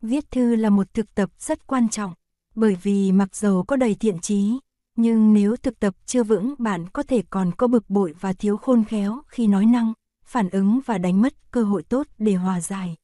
Viết 0.00 0.30
thư 0.30 0.56
là 0.56 0.70
một 0.70 0.94
thực 0.94 1.14
tập 1.14 1.30
rất 1.38 1.66
quan 1.66 1.88
trọng, 1.88 2.14
bởi 2.54 2.76
vì 2.82 3.12
mặc 3.12 3.36
dầu 3.36 3.62
có 3.62 3.76
đầy 3.76 3.94
thiện 3.94 4.18
trí, 4.18 4.58
nhưng 4.96 5.34
nếu 5.34 5.56
thực 5.56 5.80
tập 5.80 5.94
chưa 6.06 6.22
vững 6.22 6.54
bạn 6.58 6.88
có 6.88 7.02
thể 7.02 7.22
còn 7.30 7.52
có 7.56 7.66
bực 7.66 7.90
bội 7.90 8.14
và 8.20 8.32
thiếu 8.32 8.56
khôn 8.56 8.84
khéo 8.84 9.22
khi 9.28 9.46
nói 9.46 9.66
năng, 9.66 9.92
phản 10.24 10.50
ứng 10.50 10.80
và 10.86 10.98
đánh 10.98 11.22
mất 11.22 11.50
cơ 11.50 11.64
hội 11.64 11.82
tốt 11.82 12.06
để 12.18 12.34
hòa 12.34 12.60
giải 12.60 12.96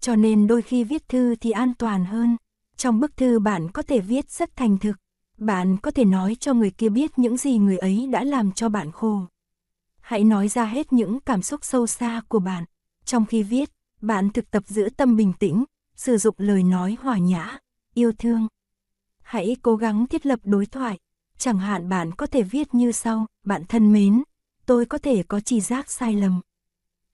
cho 0.00 0.16
nên 0.16 0.46
đôi 0.46 0.62
khi 0.62 0.84
viết 0.84 1.08
thư 1.08 1.34
thì 1.34 1.50
an 1.50 1.74
toàn 1.78 2.04
hơn. 2.04 2.36
Trong 2.76 3.00
bức 3.00 3.16
thư 3.16 3.38
bạn 3.38 3.70
có 3.70 3.82
thể 3.82 4.00
viết 4.00 4.30
rất 4.30 4.56
thành 4.56 4.78
thực, 4.78 4.96
bạn 5.38 5.76
có 5.76 5.90
thể 5.90 6.04
nói 6.04 6.36
cho 6.40 6.54
người 6.54 6.70
kia 6.70 6.88
biết 6.88 7.18
những 7.18 7.36
gì 7.36 7.58
người 7.58 7.78
ấy 7.78 8.08
đã 8.12 8.24
làm 8.24 8.52
cho 8.52 8.68
bạn 8.68 8.92
khổ. 8.92 9.20
Hãy 10.00 10.24
nói 10.24 10.48
ra 10.48 10.64
hết 10.64 10.92
những 10.92 11.20
cảm 11.20 11.42
xúc 11.42 11.60
sâu 11.62 11.86
xa 11.86 12.22
của 12.28 12.38
bạn. 12.38 12.64
Trong 13.04 13.26
khi 13.26 13.42
viết, 13.42 13.70
bạn 14.00 14.30
thực 14.30 14.50
tập 14.50 14.62
giữ 14.66 14.88
tâm 14.96 15.16
bình 15.16 15.32
tĩnh, 15.38 15.64
sử 15.96 16.18
dụng 16.18 16.34
lời 16.38 16.62
nói 16.62 16.96
hòa 17.00 17.18
nhã, 17.18 17.58
yêu 17.94 18.12
thương. 18.18 18.48
Hãy 19.30 19.56
cố 19.62 19.76
gắng 19.76 20.06
thiết 20.06 20.26
lập 20.26 20.40
đối 20.44 20.66
thoại. 20.66 20.98
Chẳng 21.38 21.58
hạn 21.58 21.88
bạn 21.88 22.12
có 22.12 22.26
thể 22.26 22.42
viết 22.42 22.74
như 22.74 22.92
sau, 22.92 23.26
bạn 23.46 23.62
thân 23.68 23.92
mến, 23.92 24.22
tôi 24.66 24.86
có 24.86 24.98
thể 24.98 25.22
có 25.22 25.40
chỉ 25.40 25.60
giác 25.60 25.90
sai 25.90 26.14
lầm. 26.14 26.40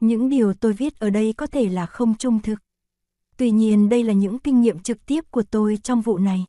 Những 0.01 0.29
điều 0.29 0.55
tôi 0.55 0.73
viết 0.73 0.99
ở 0.99 1.11
đây 1.11 1.33
có 1.33 1.47
thể 1.47 1.69
là 1.69 1.87
không 1.87 2.15
trung 2.15 2.43
thực. 2.43 2.55
Tuy 3.37 3.51
nhiên 3.51 3.89
đây 3.89 4.05
là 4.05 4.13
những 4.13 4.39
kinh 4.39 4.61
nghiệm 4.61 4.79
trực 4.79 5.07
tiếp 5.07 5.31
của 5.31 5.43
tôi 5.43 5.79
trong 5.83 6.01
vụ 6.01 6.19
này. 6.19 6.45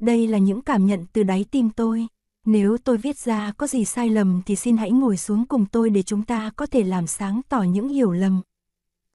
Đây 0.00 0.28
là 0.28 0.38
những 0.38 0.62
cảm 0.62 0.86
nhận 0.86 1.06
từ 1.12 1.22
đáy 1.22 1.44
tim 1.50 1.70
tôi. 1.70 2.06
Nếu 2.46 2.76
tôi 2.84 2.96
viết 2.96 3.18
ra 3.18 3.52
có 3.52 3.66
gì 3.66 3.84
sai 3.84 4.08
lầm 4.08 4.42
thì 4.46 4.56
xin 4.56 4.76
hãy 4.76 4.90
ngồi 4.90 5.16
xuống 5.16 5.46
cùng 5.46 5.66
tôi 5.66 5.90
để 5.90 6.02
chúng 6.02 6.22
ta 6.22 6.50
có 6.56 6.66
thể 6.66 6.84
làm 6.84 7.06
sáng 7.06 7.40
tỏ 7.48 7.62
những 7.62 7.88
hiểu 7.88 8.12
lầm. 8.12 8.40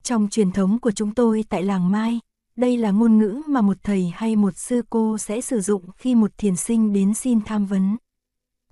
Trong 0.03 0.27
truyền 0.31 0.51
thống 0.51 0.79
của 0.79 0.91
chúng 0.91 1.13
tôi 1.13 1.45
tại 1.49 1.63
làng 1.63 1.91
Mai, 1.91 2.19
đây 2.59 2.77
là 2.77 2.91
ngôn 2.91 3.17
ngữ 3.17 3.41
mà 3.47 3.61
một 3.61 3.77
thầy 3.83 4.11
hay 4.15 4.35
một 4.35 4.57
sư 4.57 4.81
cô 4.89 5.17
sẽ 5.17 5.41
sử 5.41 5.61
dụng 5.61 5.91
khi 5.91 6.15
một 6.15 6.31
thiền 6.37 6.55
sinh 6.55 6.93
đến 6.93 7.13
xin 7.13 7.41
tham 7.41 7.65
vấn. 7.65 7.97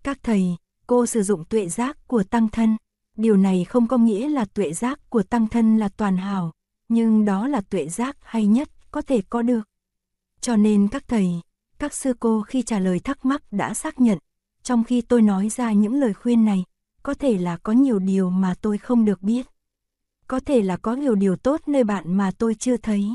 Các 0.04 0.20
thầy, 0.24 0.56
cô 0.88 1.06
sử 1.06 1.24
dụng 1.24 1.46
tuệ 1.46 1.68
giác 1.68 2.08
của 2.08 2.24
tăng 2.24 2.50
thân. 2.50 2.78
Điều 3.18 3.38
này 3.38 3.66
không 3.66 3.88
có 3.88 3.98
nghĩa 3.98 4.30
là 4.30 4.46
tuệ 4.46 4.74
giác 4.74 5.10
của 5.10 5.24
tăng 5.24 5.48
thân 5.48 5.78
là 5.78 5.90
toàn 5.90 6.18
hảo, 6.18 6.52
nhưng 6.90 7.26
đó 7.26 7.48
là 7.48 7.62
tuệ 7.62 7.88
giác 7.88 8.18
hay 8.22 8.46
nhất 8.46 8.70
có 8.92 9.02
thể 9.02 9.22
có 9.30 9.42
được. 9.42 9.62
Cho 10.42 10.56
nên 10.56 10.88
các 10.88 11.08
thầy, 11.08 11.28
các 11.80 11.94
sư 11.94 12.14
cô 12.20 12.42
khi 12.42 12.62
trả 12.62 12.80
lời 12.80 13.00
thắc 13.00 13.26
mắc 13.26 13.44
đã 13.52 13.74
xác 13.74 14.02
nhận, 14.02 14.18
trong 14.64 14.84
khi 14.84 15.02
tôi 15.02 15.22
nói 15.22 15.50
ra 15.50 15.72
những 15.72 15.94
lời 16.00 16.14
khuyên 16.14 16.46
này, 16.46 16.64
có 17.04 17.14
thể 17.14 17.38
là 17.38 17.58
có 17.58 17.74
nhiều 17.74 18.00
điều 18.00 18.30
mà 18.30 18.56
tôi 18.62 18.78
không 18.78 19.06
được 19.06 19.22
biết. 19.22 19.48
Có 20.28 20.40
thể 20.40 20.62
là 20.62 20.78
có 20.78 20.96
nhiều 20.96 21.16
điều 21.16 21.36
tốt 21.36 21.62
nơi 21.68 21.84
bạn 21.84 22.18
mà 22.18 22.32
tôi 22.38 22.56
chưa 22.56 22.78
thấy. 22.78 23.12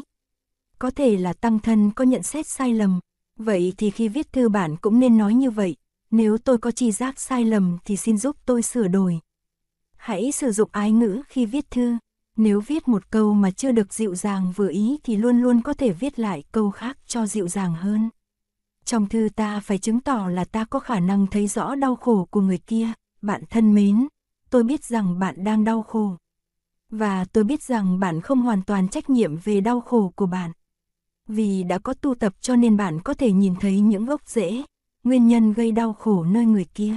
Có 0.82 0.90
thể 0.90 1.16
là 1.16 1.32
tăng 1.32 1.58
thân 1.58 1.90
có 1.90 2.04
nhận 2.04 2.22
xét 2.22 2.46
sai 2.46 2.74
lầm, 2.74 3.00
vậy 3.38 3.72
thì 3.76 3.90
khi 3.90 4.08
viết 4.08 4.32
thư 4.32 4.48
bản 4.48 4.76
cũng 4.76 5.00
nên 5.00 5.18
nói 5.18 5.34
như 5.34 5.50
vậy, 5.50 5.76
nếu 6.10 6.38
tôi 6.38 6.58
có 6.58 6.70
chi 6.70 6.92
giác 6.92 7.20
sai 7.20 7.44
lầm 7.44 7.78
thì 7.84 7.96
xin 7.96 8.18
giúp 8.18 8.36
tôi 8.46 8.62
sửa 8.62 8.88
đổi. 8.88 9.20
Hãy 9.96 10.32
sử 10.32 10.52
dụng 10.52 10.68
ái 10.72 10.92
ngữ 10.92 11.22
khi 11.28 11.46
viết 11.46 11.70
thư, 11.70 11.96
Nếu 12.36 12.60
viết 12.60 12.88
một 12.88 13.10
câu 13.10 13.34
mà 13.34 13.50
chưa 13.50 13.72
được 13.72 13.94
dịu 13.94 14.14
dàng 14.14 14.52
vừa 14.56 14.68
ý 14.68 14.98
thì 15.04 15.16
luôn 15.16 15.40
luôn 15.40 15.60
có 15.60 15.72
thể 15.72 15.92
viết 15.92 16.18
lại 16.18 16.44
câu 16.52 16.70
khác 16.70 16.98
cho 17.06 17.26
dịu 17.26 17.48
dàng 17.48 17.74
hơn. 17.74 18.08
Trong 18.84 19.08
thư 19.08 19.28
ta 19.36 19.60
phải 19.60 19.78
chứng 19.78 20.00
tỏ 20.00 20.28
là 20.28 20.44
ta 20.44 20.64
có 20.64 20.78
khả 20.78 21.00
năng 21.00 21.26
thấy 21.26 21.46
rõ 21.46 21.74
đau 21.74 21.96
khổ 21.96 22.28
của 22.30 22.40
người 22.40 22.58
kia, 22.58 22.92
bạn 23.22 23.42
thân 23.50 23.74
mến, 23.74 24.08
tôi 24.50 24.62
biết 24.62 24.84
rằng 24.84 25.18
bạn 25.18 25.44
đang 25.44 25.64
đau 25.64 25.82
khổ. 25.82 26.16
Và 26.90 27.24
tôi 27.24 27.44
biết 27.44 27.62
rằng 27.62 28.00
bạn 28.00 28.20
không 28.20 28.42
hoàn 28.42 28.62
toàn 28.62 28.88
trách 28.88 29.10
nhiệm 29.10 29.36
về 29.36 29.60
đau 29.60 29.80
khổ 29.80 30.12
của 30.16 30.26
bạn. 30.26 30.52
Vì 31.28 31.62
đã 31.62 31.78
có 31.78 31.94
tu 31.94 32.14
tập 32.14 32.34
cho 32.40 32.56
nên 32.56 32.76
bạn 32.76 33.00
có 33.00 33.14
thể 33.14 33.32
nhìn 33.32 33.54
thấy 33.60 33.80
những 33.80 34.06
gốc 34.06 34.28
rễ, 34.28 34.62
nguyên 35.04 35.28
nhân 35.28 35.52
gây 35.52 35.72
đau 35.72 35.92
khổ 35.92 36.24
nơi 36.24 36.46
người 36.46 36.66
kia. 36.74 36.94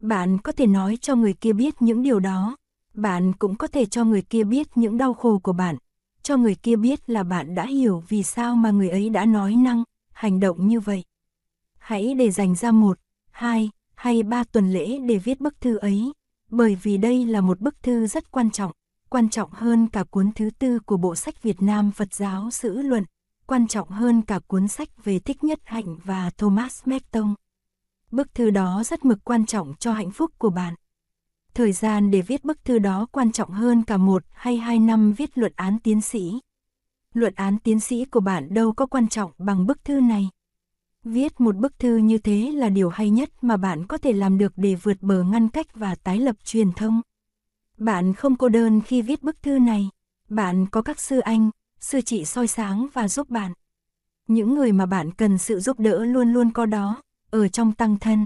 Bạn 0.00 0.38
có 0.38 0.52
thể 0.52 0.66
nói 0.66 0.98
cho 1.00 1.14
người 1.14 1.32
kia 1.32 1.52
biết 1.52 1.82
những 1.82 2.02
điều 2.02 2.20
đó, 2.20 2.56
bạn 2.94 3.32
cũng 3.32 3.54
có 3.56 3.66
thể 3.66 3.86
cho 3.86 4.04
người 4.04 4.22
kia 4.22 4.44
biết 4.44 4.68
những 4.74 4.98
đau 4.98 5.14
khổ 5.14 5.38
của 5.38 5.52
bạn, 5.52 5.76
cho 6.22 6.36
người 6.36 6.54
kia 6.54 6.76
biết 6.76 7.10
là 7.10 7.22
bạn 7.22 7.54
đã 7.54 7.66
hiểu 7.66 8.02
vì 8.08 8.22
sao 8.22 8.56
mà 8.56 8.70
người 8.70 8.90
ấy 8.90 9.10
đã 9.10 9.24
nói 9.24 9.56
năng, 9.56 9.84
hành 10.12 10.40
động 10.40 10.68
như 10.68 10.80
vậy. 10.80 11.04
Hãy 11.78 12.14
để 12.14 12.30
dành 12.30 12.54
ra 12.54 12.72
một, 12.72 12.98
hai 13.30 13.70
hay 13.94 14.22
ba 14.22 14.44
tuần 14.44 14.72
lễ 14.72 14.98
để 14.98 15.18
viết 15.18 15.40
bức 15.40 15.60
thư 15.60 15.76
ấy, 15.76 16.12
bởi 16.50 16.76
vì 16.82 16.96
đây 16.96 17.24
là 17.24 17.40
một 17.40 17.60
bức 17.60 17.82
thư 17.82 18.06
rất 18.06 18.30
quan 18.30 18.50
trọng, 18.50 18.72
quan 19.08 19.28
trọng 19.28 19.50
hơn 19.52 19.88
cả 19.88 20.04
cuốn 20.04 20.32
thứ 20.32 20.50
tư 20.58 20.78
của 20.78 20.96
bộ 20.96 21.14
sách 21.14 21.42
Việt 21.42 21.62
Nam 21.62 21.90
Phật 21.90 22.14
giáo 22.14 22.50
Sử 22.50 22.82
Luận, 22.82 23.04
quan 23.46 23.68
trọng 23.68 23.88
hơn 23.88 24.22
cả 24.22 24.40
cuốn 24.46 24.68
sách 24.68 25.04
về 25.04 25.18
Thích 25.18 25.44
Nhất 25.44 25.60
Hạnh 25.64 25.96
và 26.04 26.30
Thomas 26.30 26.82
Merton. 26.86 27.34
Bức 28.10 28.34
thư 28.34 28.50
đó 28.50 28.82
rất 28.84 29.04
mực 29.04 29.24
quan 29.24 29.46
trọng 29.46 29.74
cho 29.78 29.92
hạnh 29.92 30.10
phúc 30.10 30.30
của 30.38 30.50
bạn. 30.50 30.74
Thời 31.54 31.72
gian 31.72 32.10
để 32.10 32.22
viết 32.22 32.44
bức 32.44 32.64
thư 32.64 32.78
đó 32.78 33.06
quan 33.12 33.32
trọng 33.32 33.50
hơn 33.50 33.82
cả 33.82 33.96
một 33.96 34.22
hay 34.30 34.56
hai 34.56 34.78
năm 34.78 35.12
viết 35.12 35.38
luận 35.38 35.52
án 35.56 35.78
tiến 35.78 36.00
sĩ. 36.00 36.40
Luận 37.14 37.34
án 37.36 37.58
tiến 37.58 37.80
sĩ 37.80 38.04
của 38.04 38.20
bạn 38.20 38.54
đâu 38.54 38.72
có 38.72 38.86
quan 38.86 39.08
trọng 39.08 39.30
bằng 39.38 39.66
bức 39.66 39.84
thư 39.84 40.00
này. 40.00 40.28
Viết 41.04 41.40
một 41.40 41.56
bức 41.56 41.78
thư 41.78 41.96
như 41.96 42.18
thế 42.18 42.52
là 42.54 42.68
điều 42.68 42.88
hay 42.88 43.10
nhất 43.10 43.30
mà 43.42 43.56
bạn 43.56 43.86
có 43.86 43.98
thể 43.98 44.12
làm 44.12 44.38
được 44.38 44.52
để 44.56 44.74
vượt 44.74 45.02
bờ 45.02 45.22
ngăn 45.22 45.48
cách 45.48 45.66
và 45.74 45.94
tái 45.94 46.18
lập 46.18 46.36
truyền 46.44 46.72
thông. 46.72 47.00
Bạn 47.78 48.14
không 48.14 48.36
cô 48.36 48.48
đơn 48.48 48.80
khi 48.80 49.02
viết 49.02 49.22
bức 49.22 49.42
thư 49.42 49.58
này. 49.58 49.90
Bạn 50.28 50.66
có 50.66 50.82
các 50.82 51.00
sư 51.00 51.18
anh, 51.18 51.50
sư 51.84 52.00
chị 52.00 52.24
soi 52.24 52.46
sáng 52.46 52.86
và 52.92 53.08
giúp 53.08 53.30
bạn. 53.30 53.52
Những 54.26 54.54
người 54.54 54.72
mà 54.72 54.86
bạn 54.86 55.10
cần 55.10 55.38
sự 55.38 55.60
giúp 55.60 55.80
đỡ 55.80 56.04
luôn 56.04 56.32
luôn 56.32 56.52
có 56.52 56.66
đó, 56.66 57.02
ở 57.30 57.48
trong 57.48 57.72
tăng 57.72 57.98
thân. 57.98 58.24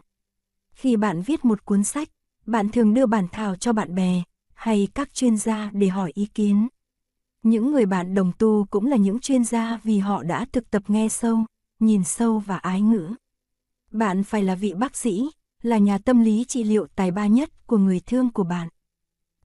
Khi 0.72 0.96
bạn 0.96 1.22
viết 1.22 1.44
một 1.44 1.64
cuốn 1.64 1.84
sách, 1.84 2.08
bạn 2.46 2.68
thường 2.68 2.94
đưa 2.94 3.06
bản 3.06 3.26
thảo 3.32 3.56
cho 3.56 3.72
bạn 3.72 3.94
bè 3.94 4.22
hay 4.54 4.88
các 4.94 5.14
chuyên 5.14 5.36
gia 5.36 5.70
để 5.72 5.88
hỏi 5.88 6.12
ý 6.14 6.26
kiến. 6.26 6.68
Những 7.42 7.72
người 7.72 7.86
bạn 7.86 8.14
đồng 8.14 8.32
tu 8.38 8.66
cũng 8.70 8.86
là 8.86 8.96
những 8.96 9.20
chuyên 9.20 9.44
gia 9.44 9.80
vì 9.82 9.98
họ 9.98 10.22
đã 10.22 10.46
thực 10.52 10.70
tập 10.70 10.82
nghe 10.88 11.08
sâu, 11.08 11.44
nhìn 11.80 12.04
sâu 12.04 12.38
và 12.38 12.56
ái 12.56 12.80
ngữ. 12.80 13.14
Bạn 13.90 14.24
phải 14.24 14.42
là 14.42 14.54
vị 14.54 14.74
bác 14.74 14.96
sĩ, 14.96 15.30
là 15.62 15.78
nhà 15.78 15.98
tâm 15.98 16.20
lý 16.20 16.44
trị 16.48 16.64
liệu 16.64 16.86
tài 16.96 17.10
ba 17.10 17.26
nhất 17.26 17.66
của 17.66 17.78
người 17.78 18.00
thương 18.06 18.32
của 18.32 18.44
bạn. 18.44 18.68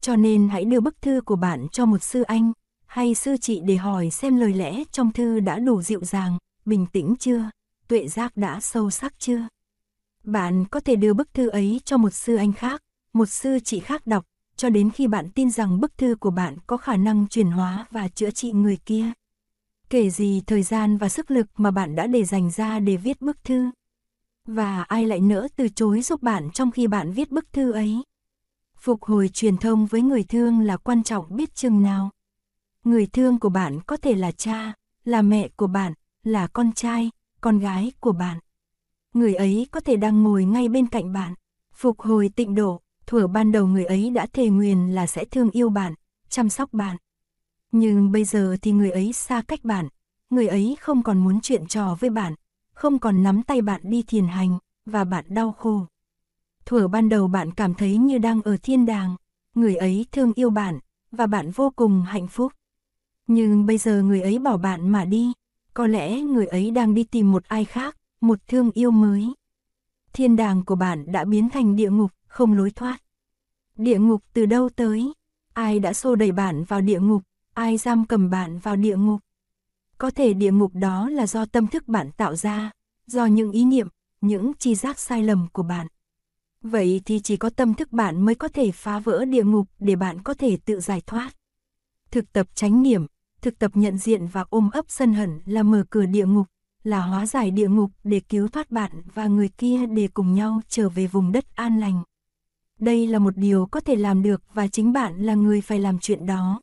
Cho 0.01 0.15
nên 0.15 0.49
hãy 0.49 0.65
đưa 0.65 0.79
bức 0.79 1.01
thư 1.01 1.21
của 1.25 1.35
bạn 1.35 1.67
cho 1.71 1.85
một 1.85 2.03
sư 2.03 2.21
anh 2.21 2.53
hay 2.93 3.15
sư 3.15 3.37
chị 3.37 3.59
để 3.59 3.75
hỏi 3.75 4.09
xem 4.09 4.35
lời 4.35 4.53
lẽ 4.53 4.83
trong 4.91 5.11
thư 5.11 5.39
đã 5.39 5.59
đủ 5.59 5.81
dịu 5.81 6.03
dàng, 6.03 6.37
bình 6.65 6.85
tĩnh 6.85 7.15
chưa, 7.19 7.49
tuệ 7.87 8.07
giác 8.07 8.37
đã 8.37 8.59
sâu 8.59 8.89
sắc 8.89 9.13
chưa. 9.19 9.47
Bạn 10.23 10.65
có 10.65 10.79
thể 10.79 10.95
đưa 10.95 11.13
bức 11.13 11.33
thư 11.33 11.49
ấy 11.49 11.81
cho 11.85 11.97
một 11.97 12.09
sư 12.09 12.35
anh 12.35 12.53
khác, 12.53 12.81
một 13.13 13.25
sư 13.25 13.59
chị 13.63 13.79
khác 13.79 14.07
đọc, 14.07 14.23
cho 14.55 14.69
đến 14.69 14.89
khi 14.91 15.07
bạn 15.07 15.29
tin 15.29 15.49
rằng 15.49 15.79
bức 15.79 15.97
thư 15.97 16.15
của 16.19 16.31
bạn 16.31 16.57
có 16.67 16.77
khả 16.77 16.97
năng 16.97 17.27
chuyển 17.27 17.51
hóa 17.51 17.85
và 17.91 18.07
chữa 18.07 18.31
trị 18.31 18.51
người 18.51 18.77
kia. 18.85 19.11
Kể 19.89 20.09
gì 20.09 20.41
thời 20.47 20.63
gian 20.63 20.97
và 20.97 21.09
sức 21.09 21.31
lực 21.31 21.47
mà 21.57 21.71
bạn 21.71 21.95
đã 21.95 22.07
để 22.07 22.23
dành 22.23 22.51
ra 22.51 22.79
để 22.79 22.97
viết 22.97 23.21
bức 23.21 23.43
thư. 23.43 23.71
Và 24.47 24.83
ai 24.83 25.05
lại 25.05 25.19
nỡ 25.19 25.47
từ 25.55 25.69
chối 25.69 26.01
giúp 26.01 26.21
bạn 26.21 26.49
trong 26.53 26.71
khi 26.71 26.87
bạn 26.87 27.11
viết 27.11 27.31
bức 27.31 27.53
thư 27.53 27.71
ấy. 27.71 28.03
Phục 28.77 29.03
hồi 29.03 29.29
truyền 29.33 29.57
thông 29.57 29.85
với 29.85 30.01
người 30.01 30.23
thương 30.23 30.59
là 30.59 30.77
quan 30.77 31.03
trọng 31.03 31.35
biết 31.35 31.55
chừng 31.55 31.83
nào. 31.83 32.09
Người 32.83 33.05
thương 33.05 33.39
của 33.39 33.49
bạn 33.49 33.79
có 33.81 33.97
thể 33.97 34.15
là 34.15 34.31
cha, 34.31 34.73
là 35.05 35.21
mẹ 35.21 35.47
của 35.55 35.67
bạn, 35.67 35.93
là 36.23 36.47
con 36.47 36.71
trai, 36.71 37.09
con 37.41 37.59
gái 37.59 37.91
của 37.99 38.11
bạn. 38.11 38.39
Người 39.13 39.35
ấy 39.35 39.67
có 39.71 39.79
thể 39.79 39.95
đang 39.95 40.23
ngồi 40.23 40.45
ngay 40.45 40.69
bên 40.69 40.87
cạnh 40.87 41.13
bạn. 41.13 41.33
Phục 41.75 42.01
hồi 42.01 42.29
tịnh 42.35 42.55
độ, 42.55 42.81
thuở 43.07 43.27
ban 43.27 43.51
đầu 43.51 43.67
người 43.67 43.85
ấy 43.85 44.09
đã 44.09 44.25
thề 44.33 44.49
nguyền 44.49 44.89
là 44.89 45.07
sẽ 45.07 45.25
thương 45.25 45.51
yêu 45.51 45.69
bạn, 45.69 45.93
chăm 46.29 46.49
sóc 46.49 46.73
bạn. 46.73 46.97
Nhưng 47.71 48.11
bây 48.11 48.23
giờ 48.23 48.57
thì 48.61 48.71
người 48.71 48.91
ấy 48.91 49.13
xa 49.13 49.41
cách 49.47 49.63
bạn, 49.63 49.87
người 50.29 50.47
ấy 50.47 50.77
không 50.79 51.03
còn 51.03 51.23
muốn 51.23 51.39
chuyện 51.41 51.65
trò 51.65 51.97
với 51.99 52.09
bạn, 52.09 52.35
không 52.73 52.99
còn 52.99 53.23
nắm 53.23 53.43
tay 53.43 53.61
bạn 53.61 53.81
đi 53.83 54.03
thiền 54.03 54.27
hành, 54.27 54.57
và 54.85 55.03
bạn 55.03 55.25
đau 55.27 55.51
khổ. 55.51 55.85
Thuở 56.65 56.87
ban 56.87 57.09
đầu 57.09 57.27
bạn 57.27 57.51
cảm 57.51 57.73
thấy 57.73 57.97
như 57.97 58.17
đang 58.17 58.41
ở 58.41 58.57
thiên 58.63 58.85
đàng, 58.85 59.15
người 59.55 59.75
ấy 59.75 60.05
thương 60.11 60.33
yêu 60.35 60.49
bạn, 60.49 60.79
và 61.11 61.27
bạn 61.27 61.51
vô 61.51 61.73
cùng 61.75 62.01
hạnh 62.01 62.27
phúc. 62.27 62.53
Nhưng 63.27 63.65
bây 63.65 63.77
giờ 63.77 64.01
người 64.01 64.21
ấy 64.21 64.39
bỏ 64.39 64.57
bạn 64.57 64.89
mà 64.89 65.05
đi, 65.05 65.33
có 65.73 65.87
lẽ 65.87 66.21
người 66.21 66.45
ấy 66.45 66.71
đang 66.71 66.93
đi 66.93 67.03
tìm 67.03 67.31
một 67.31 67.43
ai 67.47 67.65
khác, 67.65 67.97
một 68.21 68.39
thương 68.47 68.71
yêu 68.71 68.91
mới. 68.91 69.33
Thiên 70.13 70.35
đàng 70.35 70.65
của 70.65 70.75
bạn 70.75 71.11
đã 71.11 71.25
biến 71.25 71.49
thành 71.49 71.75
địa 71.75 71.89
ngục, 71.89 72.11
không 72.27 72.53
lối 72.53 72.71
thoát. 72.71 72.97
Địa 73.77 73.99
ngục 73.99 74.23
từ 74.33 74.45
đâu 74.45 74.69
tới? 74.69 75.13
Ai 75.53 75.79
đã 75.79 75.93
xô 75.93 76.15
đẩy 76.15 76.31
bạn 76.31 76.63
vào 76.63 76.81
địa 76.81 76.99
ngục? 76.99 77.23
Ai 77.53 77.77
giam 77.77 78.05
cầm 78.05 78.29
bạn 78.29 78.59
vào 78.59 78.75
địa 78.75 78.97
ngục? 78.97 79.19
Có 79.97 80.11
thể 80.11 80.33
địa 80.33 80.51
ngục 80.51 80.71
đó 80.73 81.09
là 81.09 81.27
do 81.27 81.45
tâm 81.45 81.67
thức 81.67 81.87
bạn 81.87 82.11
tạo 82.11 82.35
ra, 82.35 82.71
do 83.07 83.25
những 83.25 83.51
ý 83.51 83.65
niệm, 83.65 83.87
những 84.21 84.51
chi 84.59 84.75
giác 84.75 84.99
sai 84.99 85.23
lầm 85.23 85.47
của 85.53 85.63
bạn. 85.63 85.87
Vậy 86.61 87.01
thì 87.05 87.19
chỉ 87.19 87.37
có 87.37 87.49
tâm 87.49 87.73
thức 87.73 87.91
bạn 87.91 88.25
mới 88.25 88.35
có 88.35 88.47
thể 88.47 88.71
phá 88.71 88.99
vỡ 88.99 89.25
địa 89.25 89.43
ngục 89.43 89.67
để 89.79 89.95
bạn 89.95 90.23
có 90.23 90.33
thể 90.33 90.57
tự 90.65 90.79
giải 90.79 91.01
thoát. 91.01 91.31
Thực 92.11 92.33
tập 92.33 92.47
chánh 92.55 92.83
niệm, 92.83 93.05
thực 93.43 93.59
tập 93.59 93.71
nhận 93.73 93.97
diện 93.97 94.27
và 94.27 94.45
ôm 94.49 94.69
ấp 94.73 94.85
sân 94.87 95.13
hận 95.13 95.39
là 95.45 95.63
mở 95.63 95.83
cửa 95.89 96.05
địa 96.05 96.25
ngục, 96.25 96.47
là 96.83 97.01
hóa 97.01 97.25
giải 97.25 97.51
địa 97.51 97.67
ngục 97.69 97.91
để 98.03 98.19
cứu 98.19 98.47
thoát 98.47 98.71
bạn 98.71 98.91
và 99.13 99.27
người 99.27 99.49
kia 99.49 99.85
để 99.85 100.07
cùng 100.13 100.33
nhau 100.33 100.61
trở 100.67 100.89
về 100.89 101.07
vùng 101.07 101.31
đất 101.31 101.45
an 101.55 101.79
lành. 101.79 102.03
Đây 102.79 103.07
là 103.07 103.19
một 103.19 103.37
điều 103.37 103.65
có 103.65 103.79
thể 103.79 103.95
làm 103.95 104.23
được 104.23 104.43
và 104.53 104.67
chính 104.67 104.93
bạn 104.93 105.17
là 105.17 105.33
người 105.33 105.61
phải 105.61 105.79
làm 105.79 105.99
chuyện 105.99 106.25
đó. 106.25 106.61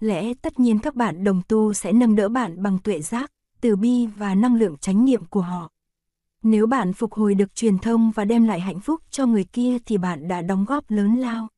Lẽ 0.00 0.34
tất 0.34 0.60
nhiên 0.60 0.78
các 0.78 0.94
bạn 0.94 1.24
đồng 1.24 1.42
tu 1.48 1.72
sẽ 1.72 1.92
nâng 1.92 2.16
đỡ 2.16 2.28
bạn 2.28 2.62
bằng 2.62 2.78
tuệ 2.78 3.00
giác, 3.00 3.32
từ 3.60 3.76
bi 3.76 4.06
và 4.06 4.34
năng 4.34 4.54
lượng 4.54 4.76
chánh 4.76 5.04
niệm 5.04 5.24
của 5.24 5.40
họ. 5.40 5.70
Nếu 6.42 6.66
bạn 6.66 6.92
phục 6.92 7.12
hồi 7.12 7.34
được 7.34 7.54
truyền 7.54 7.78
thông 7.78 8.10
và 8.10 8.24
đem 8.24 8.44
lại 8.44 8.60
hạnh 8.60 8.80
phúc 8.80 9.00
cho 9.10 9.26
người 9.26 9.44
kia 9.44 9.78
thì 9.86 9.98
bạn 9.98 10.28
đã 10.28 10.42
đóng 10.42 10.64
góp 10.64 10.90
lớn 10.90 11.16
lao. 11.16 11.48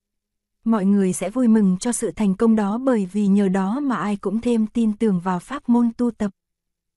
Mọi 0.64 0.84
người 0.84 1.12
sẽ 1.12 1.30
vui 1.30 1.48
mừng 1.48 1.76
cho 1.78 1.92
sự 1.92 2.10
thành 2.10 2.34
công 2.34 2.56
đó 2.56 2.78
bởi 2.78 3.08
vì 3.12 3.26
nhờ 3.26 3.48
đó 3.48 3.80
mà 3.80 3.96
ai 3.96 4.16
cũng 4.16 4.40
thêm 4.40 4.66
tin 4.66 4.96
tưởng 4.96 5.20
vào 5.20 5.38
pháp 5.38 5.68
môn 5.68 5.90
tu 5.96 6.10
tập. 6.10 6.30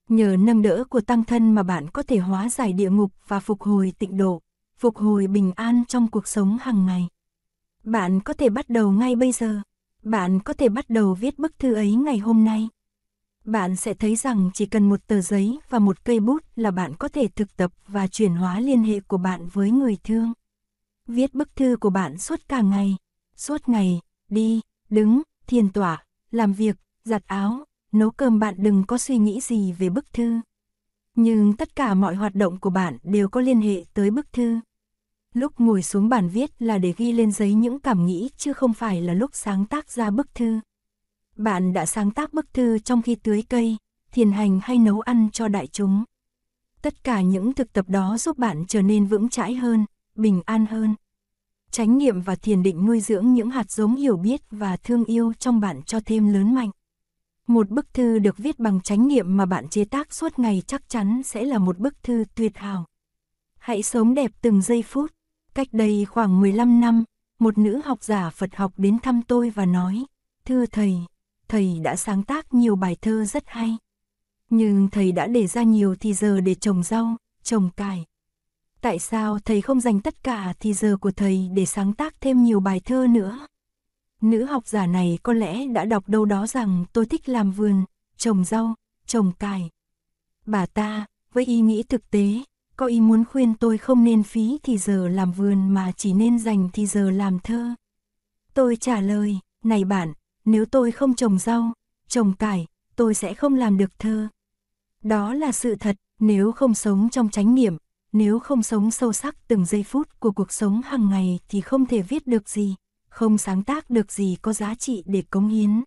Nhờ 0.10 0.36
nâng 0.40 0.62
đỡ 0.62 0.84
của 0.90 1.02
tăng 1.02 1.24
thân 1.24 1.54
mà 1.56 1.64
bạn 1.64 1.90
có 1.90 2.04
thể 2.04 2.18
hóa 2.18 2.50
giải 2.50 2.74
địa 2.74 2.90
ngục 2.90 3.12
và 3.28 3.40
phục 3.40 3.62
hồi 3.62 3.94
tịnh 4.00 4.18
độ, 4.18 4.42
phục 4.78 4.98
hồi 4.98 5.28
bình 5.28 5.52
an 5.56 5.84
trong 5.88 6.08
cuộc 6.08 6.28
sống 6.28 6.58
hàng 6.62 6.86
ngày. 6.86 7.08
Bạn 7.84 8.20
có 8.20 8.34
thể 8.34 8.50
bắt 8.50 8.70
đầu 8.70 8.92
ngay 8.92 9.16
bây 9.16 9.32
giờ. 9.32 9.62
Bạn 10.04 10.40
có 10.40 10.54
thể 10.54 10.70
bắt 10.70 10.90
đầu 10.90 11.14
viết 11.14 11.40
bức 11.40 11.60
thư 11.60 11.74
ấy 11.74 11.96
ngày 11.96 12.18
hôm 12.18 12.46
nay. 12.46 12.70
Bạn 13.44 13.76
sẽ 13.76 13.94
thấy 13.94 14.16
rằng 14.16 14.50
chỉ 14.54 14.66
cần 14.66 14.90
một 14.90 15.08
tờ 15.08 15.22
giấy 15.22 15.60
và 15.70 15.80
một 15.80 16.06
cây 16.06 16.20
bút 16.20 16.44
là 16.56 16.72
bạn 16.72 16.96
có 16.96 17.08
thể 17.08 17.28
thực 17.28 17.58
tập 17.58 17.72
và 17.88 18.08
chuyển 18.08 18.36
hóa 18.36 18.60
liên 18.60 18.84
hệ 18.84 19.00
của 19.00 19.18
bạn 19.18 19.48
với 19.54 19.72
người 19.72 19.98
thương. 20.04 20.34
Viết 21.08 21.34
bức 21.34 21.56
thư 21.56 21.78
của 21.80 21.90
bạn 21.90 22.18
suốt 22.18 22.40
cả 22.50 22.62
ngày, 22.62 22.98
suốt 23.36 23.70
ngày, 23.70 24.00
đi, 24.30 24.62
đứng, 24.90 25.22
thiền 25.48 25.70
tỏa, 25.70 26.04
làm 26.32 26.54
việc, 26.54 26.76
giặt 27.04 27.28
áo, 27.28 27.66
nấu 27.92 28.12
cơm 28.12 28.40
bạn 28.40 28.56
đừng 28.58 28.84
có 28.88 28.98
suy 28.98 29.18
nghĩ 29.18 29.40
gì 29.42 29.74
về 29.74 29.90
bức 29.90 30.14
thư. 30.14 30.40
Nhưng 31.16 31.54
tất 31.54 31.76
cả 31.76 31.94
mọi 31.94 32.16
hoạt 32.16 32.36
động 32.36 32.60
của 32.60 32.70
bạn 32.70 32.98
đều 33.04 33.30
có 33.30 33.42
liên 33.42 33.62
hệ 33.62 33.86
tới 33.94 34.12
bức 34.12 34.34
thư. 34.34 34.60
Lúc 35.34 35.60
ngồi 35.60 35.84
xuống 35.84 36.10
bàn 36.10 36.30
viết 36.30 36.62
là 36.62 36.78
để 36.78 36.94
ghi 36.98 37.12
lên 37.12 37.32
giấy 37.32 37.54
những 37.54 37.80
cảm 37.80 38.06
nghĩ 38.06 38.30
chứ 38.38 38.54
không 38.54 38.74
phải 38.74 39.02
là 39.02 39.14
lúc 39.14 39.30
sáng 39.34 39.66
tác 39.66 39.92
ra 39.92 40.12
bức 40.12 40.36
thư. 40.36 40.60
Bạn 41.36 41.74
đã 41.74 41.86
sáng 41.86 42.12
tác 42.12 42.34
bức 42.34 42.54
thư 42.54 42.80
trong 42.80 43.02
khi 43.02 43.16
tưới 43.16 43.44
cây, 43.50 43.78
thiền 44.12 44.32
hành 44.32 44.60
hay 44.64 44.78
nấu 44.78 45.00
ăn 45.00 45.30
cho 45.32 45.48
đại 45.48 45.68
chúng. 45.68 46.04
Tất 46.82 47.04
cả 47.04 47.22
những 47.22 47.54
thực 47.54 47.74
tập 47.74 47.90
đó 47.90 48.18
giúp 48.18 48.38
bạn 48.38 48.66
trở 48.68 48.82
nên 48.82 49.06
vững 49.06 49.30
chãi 49.30 49.56
hơn, 49.56 49.86
bình 50.16 50.42
an 50.46 50.66
hơn. 50.66 50.96
Chánh 51.76 51.98
niệm 51.98 52.22
và 52.22 52.36
thiền 52.36 52.64
định 52.64 52.86
nuôi 52.86 53.00
dưỡng 53.00 53.34
những 53.34 53.50
hạt 53.50 53.72
giống 53.72 53.96
hiểu 53.96 54.18
biết 54.18 54.42
và 54.52 54.78
thương 54.78 55.06
yêu 55.06 55.34
trong 55.40 55.60
bạn 55.60 55.82
cho 55.84 56.00
thêm 56.06 56.34
lớn 56.34 56.56
mạnh. 56.56 56.70
Một 57.48 57.70
bức 57.70 57.94
thư 57.94 58.20
được 58.20 58.38
viết 58.38 58.60
bằng 58.60 58.82
chánh 58.82 59.08
niệm 59.08 59.38
mà 59.38 59.46
bạn 59.46 59.68
chế 59.68 59.86
tác 59.86 60.14
suốt 60.14 60.40
ngày 60.40 60.62
chắc 60.68 60.90
chắn 60.90 61.22
sẽ 61.24 61.44
là 61.44 61.58
một 61.58 61.78
bức 61.78 62.04
thư 62.04 62.26
tuyệt 62.36 62.58
hảo. 62.58 62.86
Hãy 63.58 63.84
sống 63.84 64.14
đẹp 64.14 64.32
từng 64.42 64.62
giây 64.62 64.82
phút. 64.82 65.12
Cách 65.54 65.68
đây 65.72 66.06
khoảng 66.06 66.42
15 66.42 66.80
năm, 66.80 67.04
một 67.40 67.58
nữ 67.58 67.82
học 67.86 68.04
giả 68.04 68.30
Phật 68.30 68.56
học 68.56 68.74
đến 68.78 69.00
thăm 69.00 69.22
tôi 69.22 69.50
và 69.50 69.66
nói, 69.66 70.06
thưa 70.46 70.66
thầy, 70.66 70.98
thầy 71.48 71.80
đã 71.84 71.96
sáng 71.96 72.24
tác 72.24 72.54
nhiều 72.54 72.76
bài 72.76 72.98
thơ 73.02 73.26
rất 73.26 73.44
hay. 73.48 73.78
Nhưng 74.50 74.90
thầy 74.90 75.12
đã 75.12 75.28
để 75.28 75.48
ra 75.48 75.64
nhiều 75.64 75.96
thì 76.00 76.14
giờ 76.14 76.42
để 76.42 76.56
trồng 76.56 76.84
rau, 76.84 77.16
trồng 77.44 77.70
cải. 77.78 78.06
Tại 78.86 79.00
sao 79.00 79.40
thầy 79.46 79.62
không 79.62 79.82
dành 79.82 80.00
tất 80.00 80.24
cả 80.24 80.54
thì 80.60 80.74
giờ 80.74 80.98
của 81.02 81.12
thầy 81.12 81.50
để 81.54 81.66
sáng 81.66 81.94
tác 81.94 82.22
thêm 82.22 82.44
nhiều 82.44 82.60
bài 82.60 82.80
thơ 82.80 83.08
nữa? 83.10 83.48
Nữ 84.22 84.46
học 84.46 84.68
giả 84.68 84.88
này 84.88 85.20
có 85.24 85.34
lẽ 85.34 85.68
đã 85.68 85.86
đọc 85.86 86.10
đâu 86.10 86.26
đó 86.26 86.48
rằng 86.48 86.86
tôi 86.94 87.06
thích 87.06 87.30
làm 87.30 87.52
vườn, 87.52 87.84
trồng 88.18 88.44
rau, 88.44 88.76
trồng 89.06 89.32
cải. 89.32 89.70
Bà 90.46 90.66
ta, 90.66 91.06
với 91.34 91.46
ý 91.46 91.60
nghĩ 91.60 91.84
thực 91.84 92.12
tế, 92.12 92.44
có 92.76 92.86
ý 92.86 93.02
muốn 93.02 93.26
khuyên 93.26 93.54
tôi 93.56 93.78
không 93.78 94.04
nên 94.04 94.24
phí 94.24 94.60
thì 94.64 94.78
giờ 94.78 95.08
làm 95.08 95.32
vườn 95.32 95.70
mà 95.70 95.92
chỉ 95.98 96.14
nên 96.14 96.40
dành 96.40 96.70
thì 96.74 96.86
giờ 96.86 97.10
làm 97.10 97.40
thơ. 97.40 97.76
Tôi 98.54 98.76
trả 98.76 99.02
lời, 99.02 99.40
này 99.64 99.84
bạn, 99.84 100.14
nếu 100.46 100.66
tôi 100.66 100.92
không 100.92 101.16
trồng 101.16 101.40
rau, 101.40 101.74
trồng 102.08 102.34
cải, 102.34 102.68
tôi 102.96 103.14
sẽ 103.14 103.34
không 103.34 103.56
làm 103.56 103.78
được 103.78 104.00
thơ. 104.00 104.28
Đó 105.04 105.34
là 105.34 105.52
sự 105.52 105.76
thật, 105.76 105.96
nếu 106.20 106.52
không 106.52 106.74
sống 106.74 107.10
trong 107.12 107.30
chánh 107.30 107.56
niệm, 107.56 107.78
nếu 108.16 108.40
không 108.40 108.64
sống 108.64 108.92
sâu 108.92 109.14
sắc 109.14 109.48
từng 109.48 109.66
giây 109.66 109.84
phút 109.84 110.20
của 110.20 110.32
cuộc 110.32 110.52
sống 110.52 110.82
hàng 110.82 111.10
ngày 111.10 111.40
thì 111.50 111.62
không 111.62 111.86
thể 111.86 112.02
viết 112.02 112.28
được 112.28 112.50
gì, 112.50 112.76
không 113.10 113.38
sáng 113.38 113.64
tác 113.64 113.90
được 113.90 114.12
gì 114.12 114.38
có 114.42 114.54
giá 114.54 114.76
trị 114.76 115.04
để 115.06 115.24
cống 115.30 115.48
hiến. 115.48 115.84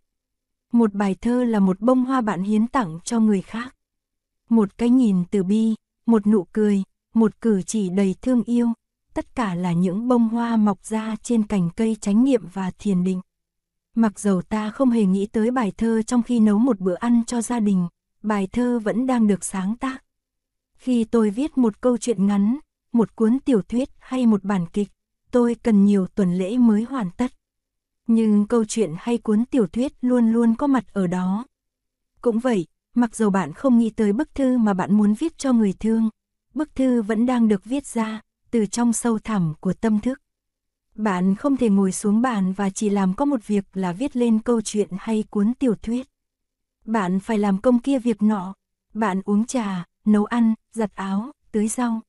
Một 0.72 0.94
bài 0.94 1.16
thơ 1.20 1.44
là 1.44 1.58
một 1.58 1.80
bông 1.80 2.04
hoa 2.04 2.20
bạn 2.20 2.42
hiến 2.42 2.66
tặng 2.66 2.98
cho 3.04 3.20
người 3.20 3.42
khác. 3.42 3.74
Một 4.50 4.78
cái 4.78 4.90
nhìn 4.90 5.24
từ 5.30 5.42
bi, 5.42 5.74
một 6.06 6.26
nụ 6.26 6.44
cười, 6.52 6.82
một 7.14 7.40
cử 7.40 7.62
chỉ 7.62 7.88
đầy 7.88 8.14
thương 8.22 8.42
yêu, 8.42 8.72
tất 9.14 9.34
cả 9.34 9.54
là 9.54 9.72
những 9.72 10.08
bông 10.08 10.28
hoa 10.28 10.56
mọc 10.56 10.84
ra 10.84 11.16
trên 11.22 11.42
cành 11.42 11.70
cây 11.76 11.96
chánh 12.00 12.24
niệm 12.24 12.42
và 12.52 12.70
thiền 12.78 13.04
định. 13.04 13.20
Mặc 13.94 14.20
dầu 14.20 14.42
ta 14.42 14.70
không 14.70 14.90
hề 14.90 15.04
nghĩ 15.04 15.26
tới 15.26 15.50
bài 15.50 15.72
thơ 15.76 16.02
trong 16.02 16.22
khi 16.22 16.40
nấu 16.40 16.58
một 16.58 16.80
bữa 16.80 16.94
ăn 16.94 17.22
cho 17.26 17.42
gia 17.42 17.60
đình, 17.60 17.88
bài 18.22 18.48
thơ 18.52 18.78
vẫn 18.78 19.06
đang 19.06 19.26
được 19.26 19.44
sáng 19.44 19.76
tác. 19.76 20.04
Khi 20.78 21.04
tôi 21.04 21.30
viết 21.30 21.58
một 21.58 21.80
câu 21.80 21.98
chuyện 21.98 22.26
ngắn, 22.26 22.58
một 22.92 23.16
cuốn 23.16 23.38
tiểu 23.44 23.62
thuyết 23.62 23.88
hay 23.98 24.26
một 24.26 24.44
bản 24.44 24.66
kịch, 24.72 24.88
tôi 25.30 25.56
cần 25.62 25.84
nhiều 25.84 26.06
tuần 26.06 26.34
lễ 26.34 26.58
mới 26.58 26.82
hoàn 26.82 27.10
tất. 27.10 27.32
Nhưng 28.06 28.46
câu 28.46 28.64
chuyện 28.64 28.94
hay 28.98 29.18
cuốn 29.18 29.44
tiểu 29.44 29.66
thuyết 29.66 29.92
luôn 30.00 30.32
luôn 30.32 30.54
có 30.54 30.66
mặt 30.66 30.84
ở 30.92 31.06
đó. 31.06 31.46
Cũng 32.20 32.38
vậy, 32.38 32.66
mặc 32.94 33.16
dù 33.16 33.30
bạn 33.30 33.52
không 33.52 33.78
nghĩ 33.78 33.90
tới 33.90 34.12
bức 34.12 34.34
thư 34.34 34.58
mà 34.58 34.74
bạn 34.74 34.94
muốn 34.94 35.14
viết 35.14 35.38
cho 35.38 35.52
người 35.52 35.72
thương, 35.80 36.10
bức 36.54 36.74
thư 36.74 37.02
vẫn 37.02 37.26
đang 37.26 37.48
được 37.48 37.64
viết 37.64 37.86
ra, 37.86 38.20
từ 38.50 38.66
trong 38.66 38.92
sâu 38.92 39.18
thẳm 39.18 39.54
của 39.60 39.72
tâm 39.72 40.00
thức. 40.00 40.20
Bạn 40.94 41.34
không 41.34 41.56
thể 41.56 41.68
ngồi 41.68 41.92
xuống 41.92 42.22
bàn 42.22 42.52
và 42.52 42.70
chỉ 42.70 42.90
làm 42.90 43.14
có 43.14 43.24
một 43.24 43.46
việc 43.46 43.64
là 43.72 43.92
viết 43.92 44.16
lên 44.16 44.38
câu 44.38 44.60
chuyện 44.60 44.88
hay 44.98 45.24
cuốn 45.30 45.54
tiểu 45.54 45.74
thuyết. 45.74 46.08
Bạn 46.84 47.20
phải 47.20 47.38
làm 47.38 47.60
công 47.60 47.78
kia 47.78 47.98
việc 47.98 48.22
nọ. 48.22 48.54
Bạn 48.94 49.22
uống 49.24 49.46
trà, 49.46 49.84
nấu 50.08 50.24
ăn, 50.24 50.54
giặt 50.72 50.94
áo, 50.94 51.32
tưới 51.52 51.68
rau. 51.68 52.00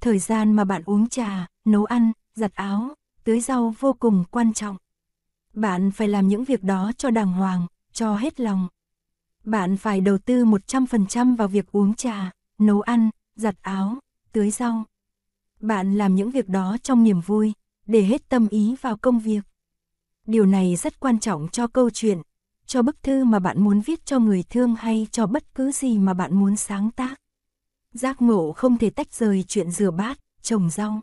Thời 0.00 0.18
gian 0.18 0.52
mà 0.52 0.64
bạn 0.64 0.82
uống 0.86 1.08
trà, 1.08 1.46
nấu 1.64 1.84
ăn, 1.84 2.12
giặt 2.34 2.54
áo, 2.54 2.94
tưới 3.24 3.40
rau 3.40 3.74
vô 3.78 3.92
cùng 3.92 4.24
quan 4.30 4.52
trọng. 4.52 4.76
Bạn 5.54 5.90
phải 5.90 6.08
làm 6.08 6.28
những 6.28 6.44
việc 6.44 6.62
đó 6.62 6.92
cho 6.98 7.10
đàng 7.10 7.32
hoàng, 7.32 7.66
cho 7.92 8.16
hết 8.16 8.40
lòng. 8.40 8.68
Bạn 9.44 9.76
phải 9.76 10.00
đầu 10.00 10.18
tư 10.18 10.44
100% 10.44 11.36
vào 11.36 11.48
việc 11.48 11.72
uống 11.72 11.94
trà, 11.94 12.30
nấu 12.58 12.80
ăn, 12.80 13.10
giặt 13.36 13.54
áo, 13.62 13.98
tưới 14.32 14.50
rau. 14.50 14.84
Bạn 15.60 15.98
làm 15.98 16.14
những 16.14 16.30
việc 16.30 16.48
đó 16.48 16.76
trong 16.82 17.04
niềm 17.04 17.20
vui, 17.20 17.52
để 17.86 18.02
hết 18.02 18.28
tâm 18.28 18.48
ý 18.48 18.76
vào 18.80 18.96
công 18.96 19.18
việc. 19.18 19.40
Điều 20.26 20.46
này 20.46 20.76
rất 20.76 21.00
quan 21.00 21.20
trọng 21.20 21.48
cho 21.48 21.66
câu 21.66 21.90
chuyện, 21.90 22.22
cho 22.70 22.82
bức 22.82 23.02
thư 23.02 23.24
mà 23.24 23.38
bạn 23.38 23.64
muốn 23.64 23.80
viết 23.80 24.06
cho 24.06 24.18
người 24.18 24.42
thương 24.50 24.74
hay 24.74 25.06
cho 25.10 25.26
bất 25.26 25.54
cứ 25.54 25.72
gì 25.72 25.98
mà 25.98 26.14
bạn 26.14 26.34
muốn 26.34 26.56
sáng 26.56 26.90
tác. 26.90 27.20
Giác 27.94 28.22
ngộ 28.22 28.52
không 28.52 28.78
thể 28.78 28.90
tách 28.90 29.14
rời 29.14 29.44
chuyện 29.48 29.70
rửa 29.70 29.90
bát, 29.90 30.18
trồng 30.42 30.70
rau. 30.70 31.00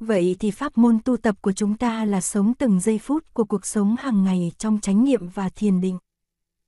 Vậy 0.00 0.36
thì 0.38 0.50
pháp 0.50 0.78
môn 0.78 0.98
tu 1.04 1.16
tập 1.16 1.36
của 1.40 1.52
chúng 1.52 1.76
ta 1.76 2.04
là 2.04 2.20
sống 2.20 2.54
từng 2.54 2.80
giây 2.80 2.98
phút 2.98 3.34
của 3.34 3.44
cuộc 3.44 3.66
sống 3.66 3.96
hàng 3.98 4.24
ngày 4.24 4.52
trong 4.58 4.80
chánh 4.80 5.04
niệm 5.04 5.28
và 5.28 5.48
thiền 5.48 5.80
định. 5.80 5.98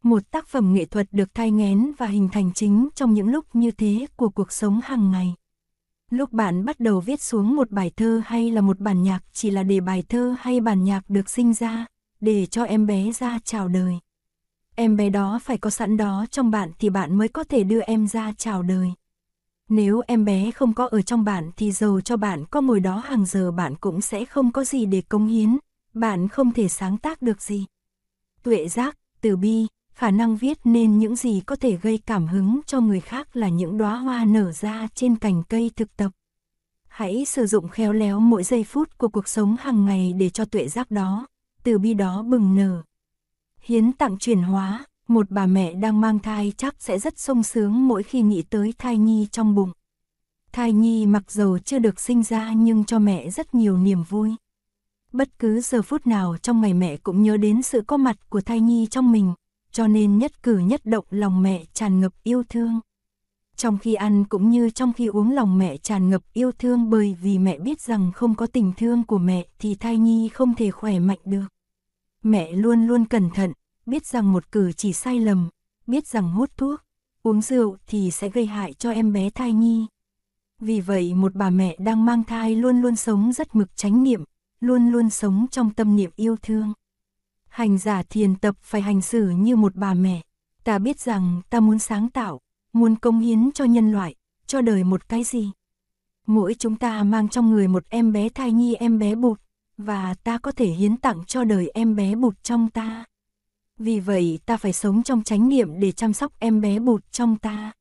Một 0.03 0.31
tác 0.31 0.47
phẩm 0.47 0.75
nghệ 0.75 0.85
thuật 0.85 1.07
được 1.12 1.35
thai 1.35 1.51
ngén 1.51 1.93
và 1.99 2.07
hình 2.07 2.29
thành 2.33 2.53
chính 2.55 2.89
trong 2.95 3.15
những 3.15 3.29
lúc 3.29 3.47
như 3.53 3.71
thế 3.71 4.07
của 4.17 4.29
cuộc 4.29 4.53
sống 4.53 4.81
hàng 4.85 5.11
ngày. 5.11 5.35
Lúc 6.11 6.33
bạn 6.33 6.65
bắt 6.65 6.81
đầu 6.81 7.01
viết 7.01 7.23
xuống 7.23 7.57
một 7.57 7.71
bài 7.71 7.91
thơ 7.97 8.23
hay 8.25 8.51
là 8.51 8.61
một 8.61 8.81
bản 8.81 9.03
nhạc 9.03 9.25
chỉ 9.33 9.51
là 9.51 9.62
để 9.62 9.81
bài 9.81 10.03
thơ 10.09 10.35
hay 10.39 10.61
bản 10.61 10.85
nhạc 10.85 11.11
được 11.11 11.31
sinh 11.31 11.55
ra, 11.55 11.87
để 12.21 12.47
cho 12.47 12.65
em 12.65 12.87
bé 12.87 13.12
ra 13.12 13.39
chào 13.45 13.69
đời. 13.69 13.99
Em 14.79 14.97
bé 14.97 15.11
đó 15.11 15.39
phải 15.43 15.59
có 15.59 15.71
sẵn 15.71 15.97
đó 15.97 16.27
trong 16.31 16.51
bạn 16.51 16.71
thì 16.79 16.91
bạn 16.91 17.19
mới 17.19 17.29
có 17.29 17.45
thể 17.45 17.65
đưa 17.65 17.81
em 17.81 18.07
ra 18.07 18.33
chào 18.39 18.62
đời. 18.62 18.93
Nếu 19.69 20.03
em 20.07 20.25
bé 20.25 20.51
không 20.51 20.75
có 20.75 20.87
ở 20.87 21.03
trong 21.03 21.25
bạn 21.25 21.51
thì 21.57 21.73
dầu 21.73 22.01
cho 22.01 22.17
bạn 22.17 22.45
có 22.51 22.61
ngồi 22.61 22.81
đó 22.81 23.03
hàng 23.05 23.25
giờ 23.27 23.51
bạn 23.53 23.75
cũng 23.75 24.01
sẽ 24.01 24.25
không 24.25 24.53
có 24.53 24.65
gì 24.65 24.87
để 24.87 25.03
công 25.09 25.27
hiến, 25.27 25.57
bạn 25.95 26.29
không 26.29 26.53
thể 26.53 26.69
sáng 26.69 26.99
tác 26.99 27.23
được 27.23 27.43
gì. 27.43 27.65
Tuệ 28.43 28.69
giác, 28.69 28.99
từ 29.21 29.37
bi, 29.37 29.67
khả 29.95 30.11
năng 30.11 30.37
viết 30.37 30.59
nên 30.65 30.99
những 30.99 31.17
gì 31.17 31.41
có 31.47 31.57
thể 31.57 31.77
gây 31.83 31.99
cảm 32.07 32.27
hứng 32.27 32.61
cho 32.67 32.81
người 32.81 33.01
khác 33.01 33.37
là 33.37 33.49
những 33.49 33.79
đóa 33.79 33.97
hoa 33.97 34.25
nở 34.25 34.53
ra 34.53 34.89
trên 34.95 35.17
cành 35.17 35.43
cây 35.49 35.71
thực 35.77 35.97
tập. 35.97 36.12
Hãy 36.89 37.25
sử 37.25 37.47
dụng 37.47 37.69
khéo 37.69 37.93
léo 37.93 38.21
mỗi 38.21 38.43
giây 38.45 38.65
phút 38.65 38.99
của 38.99 39.09
cuộc 39.09 39.29
sống 39.29 39.57
hàng 39.61 39.85
ngày 39.85 40.12
để 40.12 40.31
cho 40.31 40.45
tuệ 40.45 40.69
giác 40.69 40.91
đó, 40.91 41.27
từ 41.62 41.79
bi 41.79 41.95
đó 41.95 42.23
bừng 42.23 42.57
nở. 42.57 42.83
Hiến 43.66 43.92
tặng 43.92 44.18
chuyển 44.18 44.42
hóa, 44.42 44.85
một 45.09 45.31
bà 45.31 45.46
mẹ 45.46 45.74
đang 45.74 46.00
mang 46.00 46.18
thai 46.18 46.52
chắc 46.57 46.74
sẽ 46.79 46.98
rất 46.98 47.18
sung 47.18 47.42
sướng 47.42 47.88
mỗi 47.88 48.02
khi 48.02 48.22
nghĩ 48.22 48.42
tới 48.42 48.74
thai 48.79 48.98
nhi 48.98 49.26
trong 49.31 49.55
bụng. 49.55 49.70
Thai 50.52 50.72
nhi 50.72 51.07
mặc 51.07 51.31
dầu 51.31 51.59
chưa 51.59 51.79
được 51.79 52.00
sinh 52.00 52.22
ra 52.22 52.52
nhưng 52.52 52.85
cho 52.85 52.98
mẹ 52.98 53.31
rất 53.31 53.55
nhiều 53.55 53.79
niềm 53.79 54.02
vui. 54.02 54.35
Bất 55.12 55.38
cứ 55.38 55.61
giờ 55.61 55.83
phút 55.83 56.07
nào 56.07 56.37
trong 56.42 56.61
ngày 56.61 56.74
mẹ 56.74 56.96
cũng 56.96 57.22
nhớ 57.22 57.37
đến 57.37 57.62
sự 57.62 57.83
có 57.87 57.96
mặt 57.96 58.31
của 58.31 58.40
thai 58.40 58.61
nhi 58.61 58.87
trong 58.90 59.12
mình, 59.12 59.35
cho 59.72 59.87
nên 59.87 60.18
nhất 60.18 60.42
cử 60.42 60.59
nhất 60.59 60.81
động 60.85 61.05
lòng 61.11 61.42
mẹ 61.42 61.64
tràn 61.72 62.00
ngập 62.00 62.12
yêu 62.22 62.42
thương. 62.48 62.81
Trong 63.57 63.79
khi 63.79 63.94
ăn 63.94 64.24
cũng 64.24 64.50
như 64.50 64.70
trong 64.70 64.92
khi 64.92 65.07
uống 65.07 65.33
lòng 65.33 65.59
mẹ 65.59 65.76
tràn 65.76 66.11
ngập 66.11 66.22
yêu 66.33 66.52
thương 66.59 66.90
bởi 66.90 67.16
vì 67.22 67.38
mẹ 67.38 67.59
biết 67.59 67.81
rằng 67.81 68.12
không 68.14 68.35
có 68.35 68.46
tình 68.46 68.72
thương 68.76 69.05
của 69.05 69.18
mẹ 69.18 69.46
thì 69.59 69.74
thai 69.74 69.98
nhi 69.98 70.29
không 70.29 70.55
thể 70.55 70.70
khỏe 70.70 70.98
mạnh 70.98 71.20
được. 71.24 71.46
Mẹ 72.27 72.53
luôn 72.53 72.87
luôn 72.87 73.05
cẩn 73.05 73.31
thận, 73.31 73.53
biết 73.87 74.07
rằng 74.07 74.33
một 74.33 74.53
cử 74.53 74.73
chỉ 74.73 74.93
sai 74.93 75.21
lầm, 75.21 75.49
biết 75.87 76.07
rằng 76.07 76.33
hút 76.33 76.51
thuốc, 76.57 76.81
uống 77.23 77.43
rượu 77.43 77.77
thì 77.87 78.11
sẽ 78.11 78.29
gây 78.29 78.47
hại 78.47 78.73
cho 78.73 78.91
em 78.91 79.12
bé 79.12 79.31
thai 79.31 79.53
nhi. 79.53 79.87
Vì 80.61 80.81
vậy 80.81 81.15
một 81.15 81.35
bà 81.35 81.51
mẹ 81.51 81.77
đang 81.79 82.05
mang 82.05 82.25
thai 82.25 82.57
luôn 82.57 82.81
luôn 82.81 82.97
sống 82.97 83.33
rất 83.33 83.55
mực 83.55 83.77
chánh 83.77 84.03
niệm, 84.03 84.25
luôn 84.61 84.91
luôn 84.91 85.11
sống 85.11 85.47
trong 85.51 85.71
tâm 85.71 85.97
niệm 85.97 86.11
yêu 86.17 86.37
thương. 86.43 86.73
Hành 87.49 87.79
giả 87.79 88.03
thiền 88.03 88.37
tập 88.37 88.57
phải 88.62 88.81
hành 88.81 89.01
xử 89.01 89.29
như 89.29 89.57
một 89.57 89.75
bà 89.75 89.95
mẹ. 89.95 90.23
Ta 90.65 90.79
biết 90.79 91.01
rằng 91.01 91.41
ta 91.51 91.61
muốn 91.61 91.79
sáng 91.79 92.11
tạo, 92.11 92.41
muốn 92.73 92.97
công 92.97 93.21
hiến 93.21 93.53
cho 93.53 93.65
nhân 93.65 93.93
loại, 93.93 94.15
cho 94.47 94.61
đời 94.61 94.85
một 94.85 95.09
cái 95.09 95.25
gì. 95.25 95.51
Mỗi 96.27 96.55
chúng 96.59 96.77
ta 96.77 97.03
mang 97.03 97.29
trong 97.29 97.51
người 97.51 97.69
một 97.69 97.85
em 97.89 98.12
bé 98.12 98.29
thai 98.29 98.53
nhi 98.53 98.75
em 98.75 98.99
bé 98.99 99.15
bụt, 99.15 99.41
và 99.79 100.15
ta 100.15 100.39
có 100.39 100.53
thể 100.53 100.67
hiến 100.67 100.97
tặng 100.97 101.25
cho 101.27 101.45
đời 101.45 101.71
em 101.75 101.97
bé 101.97 102.15
bụt 102.15 102.43
trong 102.43 102.71
ta. 102.71 103.05
Vì 103.79 104.01
vậy 104.01 104.39
ta 104.47 104.57
phải 104.57 104.73
sống 104.73 105.03
trong 105.03 105.23
chánh 105.23 105.49
niệm 105.49 105.81
để 105.81 105.93
chăm 105.93 106.12
sóc 106.12 106.33
em 106.39 106.61
bé 106.61 106.79
bụt 106.79 107.12
trong 107.12 107.37
ta. 107.37 107.73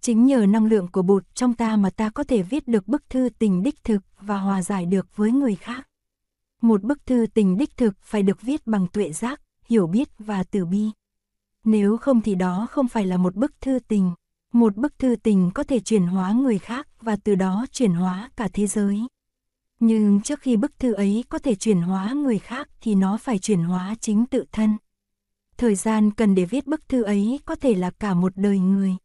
Chính 0.00 0.26
nhờ 0.26 0.46
năng 0.46 0.66
lượng 0.66 0.88
của 0.88 1.02
bụt 1.02 1.24
trong 1.34 1.54
ta 1.54 1.76
mà 1.76 1.90
ta 1.90 2.10
có 2.10 2.24
thể 2.24 2.42
viết 2.42 2.68
được 2.68 2.88
bức 2.88 3.10
thư 3.10 3.28
tình 3.38 3.62
đích 3.62 3.84
thực 3.84 4.02
và 4.20 4.38
hòa 4.38 4.62
giải 4.62 4.86
được 4.86 5.16
với 5.16 5.32
người 5.32 5.56
khác. 5.56 5.88
Một 6.62 6.82
bức 6.82 7.06
thư 7.06 7.26
tình 7.34 7.56
đích 7.56 7.76
thực 7.76 7.94
phải 8.02 8.22
được 8.22 8.42
viết 8.42 8.66
bằng 8.66 8.86
tuệ 8.92 9.12
giác, 9.12 9.40
hiểu 9.64 9.86
biết 9.86 10.08
và 10.18 10.44
từ 10.44 10.66
bi. 10.66 10.90
Nếu 11.64 11.96
không 11.96 12.20
thì 12.20 12.34
đó 12.34 12.66
không 12.70 12.88
phải 12.88 13.06
là 13.06 13.16
một 13.16 13.34
bức 13.36 13.60
thư 13.60 13.78
tình. 13.88 14.12
Một 14.52 14.76
bức 14.76 14.98
thư 14.98 15.16
tình 15.22 15.50
có 15.54 15.62
thể 15.62 15.80
chuyển 15.80 16.06
hóa 16.06 16.32
người 16.32 16.58
khác 16.58 16.88
và 17.00 17.16
từ 17.24 17.34
đó 17.34 17.66
chuyển 17.72 17.92
hóa 17.92 18.30
cả 18.36 18.48
thế 18.52 18.66
giới. 18.66 19.06
Nhưng 19.80 20.20
trước 20.20 20.40
khi 20.40 20.56
bức 20.56 20.78
thư 20.78 20.92
ấy 20.92 21.24
có 21.28 21.38
thể 21.38 21.54
chuyển 21.54 21.80
hóa 21.80 22.12
người 22.12 22.38
khác 22.38 22.68
thì 22.80 22.94
nó 22.94 23.16
phải 23.16 23.38
chuyển 23.38 23.62
hóa 23.62 23.94
chính 24.00 24.26
tự 24.26 24.44
thân. 24.52 24.76
Thời 25.56 25.74
gian 25.74 26.10
cần 26.10 26.34
để 26.34 26.44
viết 26.44 26.66
bức 26.66 26.88
thư 26.88 27.02
ấy 27.02 27.40
có 27.44 27.54
thể 27.54 27.74
là 27.74 27.90
cả 27.90 28.14
một 28.14 28.32
đời 28.36 28.58
người. 28.58 28.96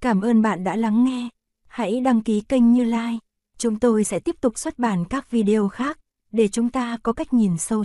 Cảm 0.00 0.20
ơn 0.20 0.42
bạn 0.42 0.64
đã 0.64 0.76
lắng 0.76 1.04
nghe. 1.04 1.28
Hãy 1.66 2.00
đăng 2.00 2.22
ký 2.22 2.40
kênh 2.40 2.72
Như 2.72 2.84
Lai. 2.84 3.18
Chúng 3.58 3.78
tôi 3.78 4.04
sẽ 4.04 4.18
tiếp 4.18 4.36
tục 4.40 4.58
xuất 4.58 4.78
bản 4.78 5.04
các 5.04 5.30
video 5.30 5.68
khác 5.68 5.98
để 6.32 6.48
chúng 6.48 6.70
ta 6.70 6.98
có 7.02 7.12
cách 7.12 7.32
nhìn 7.32 7.58
sâu 7.58 7.80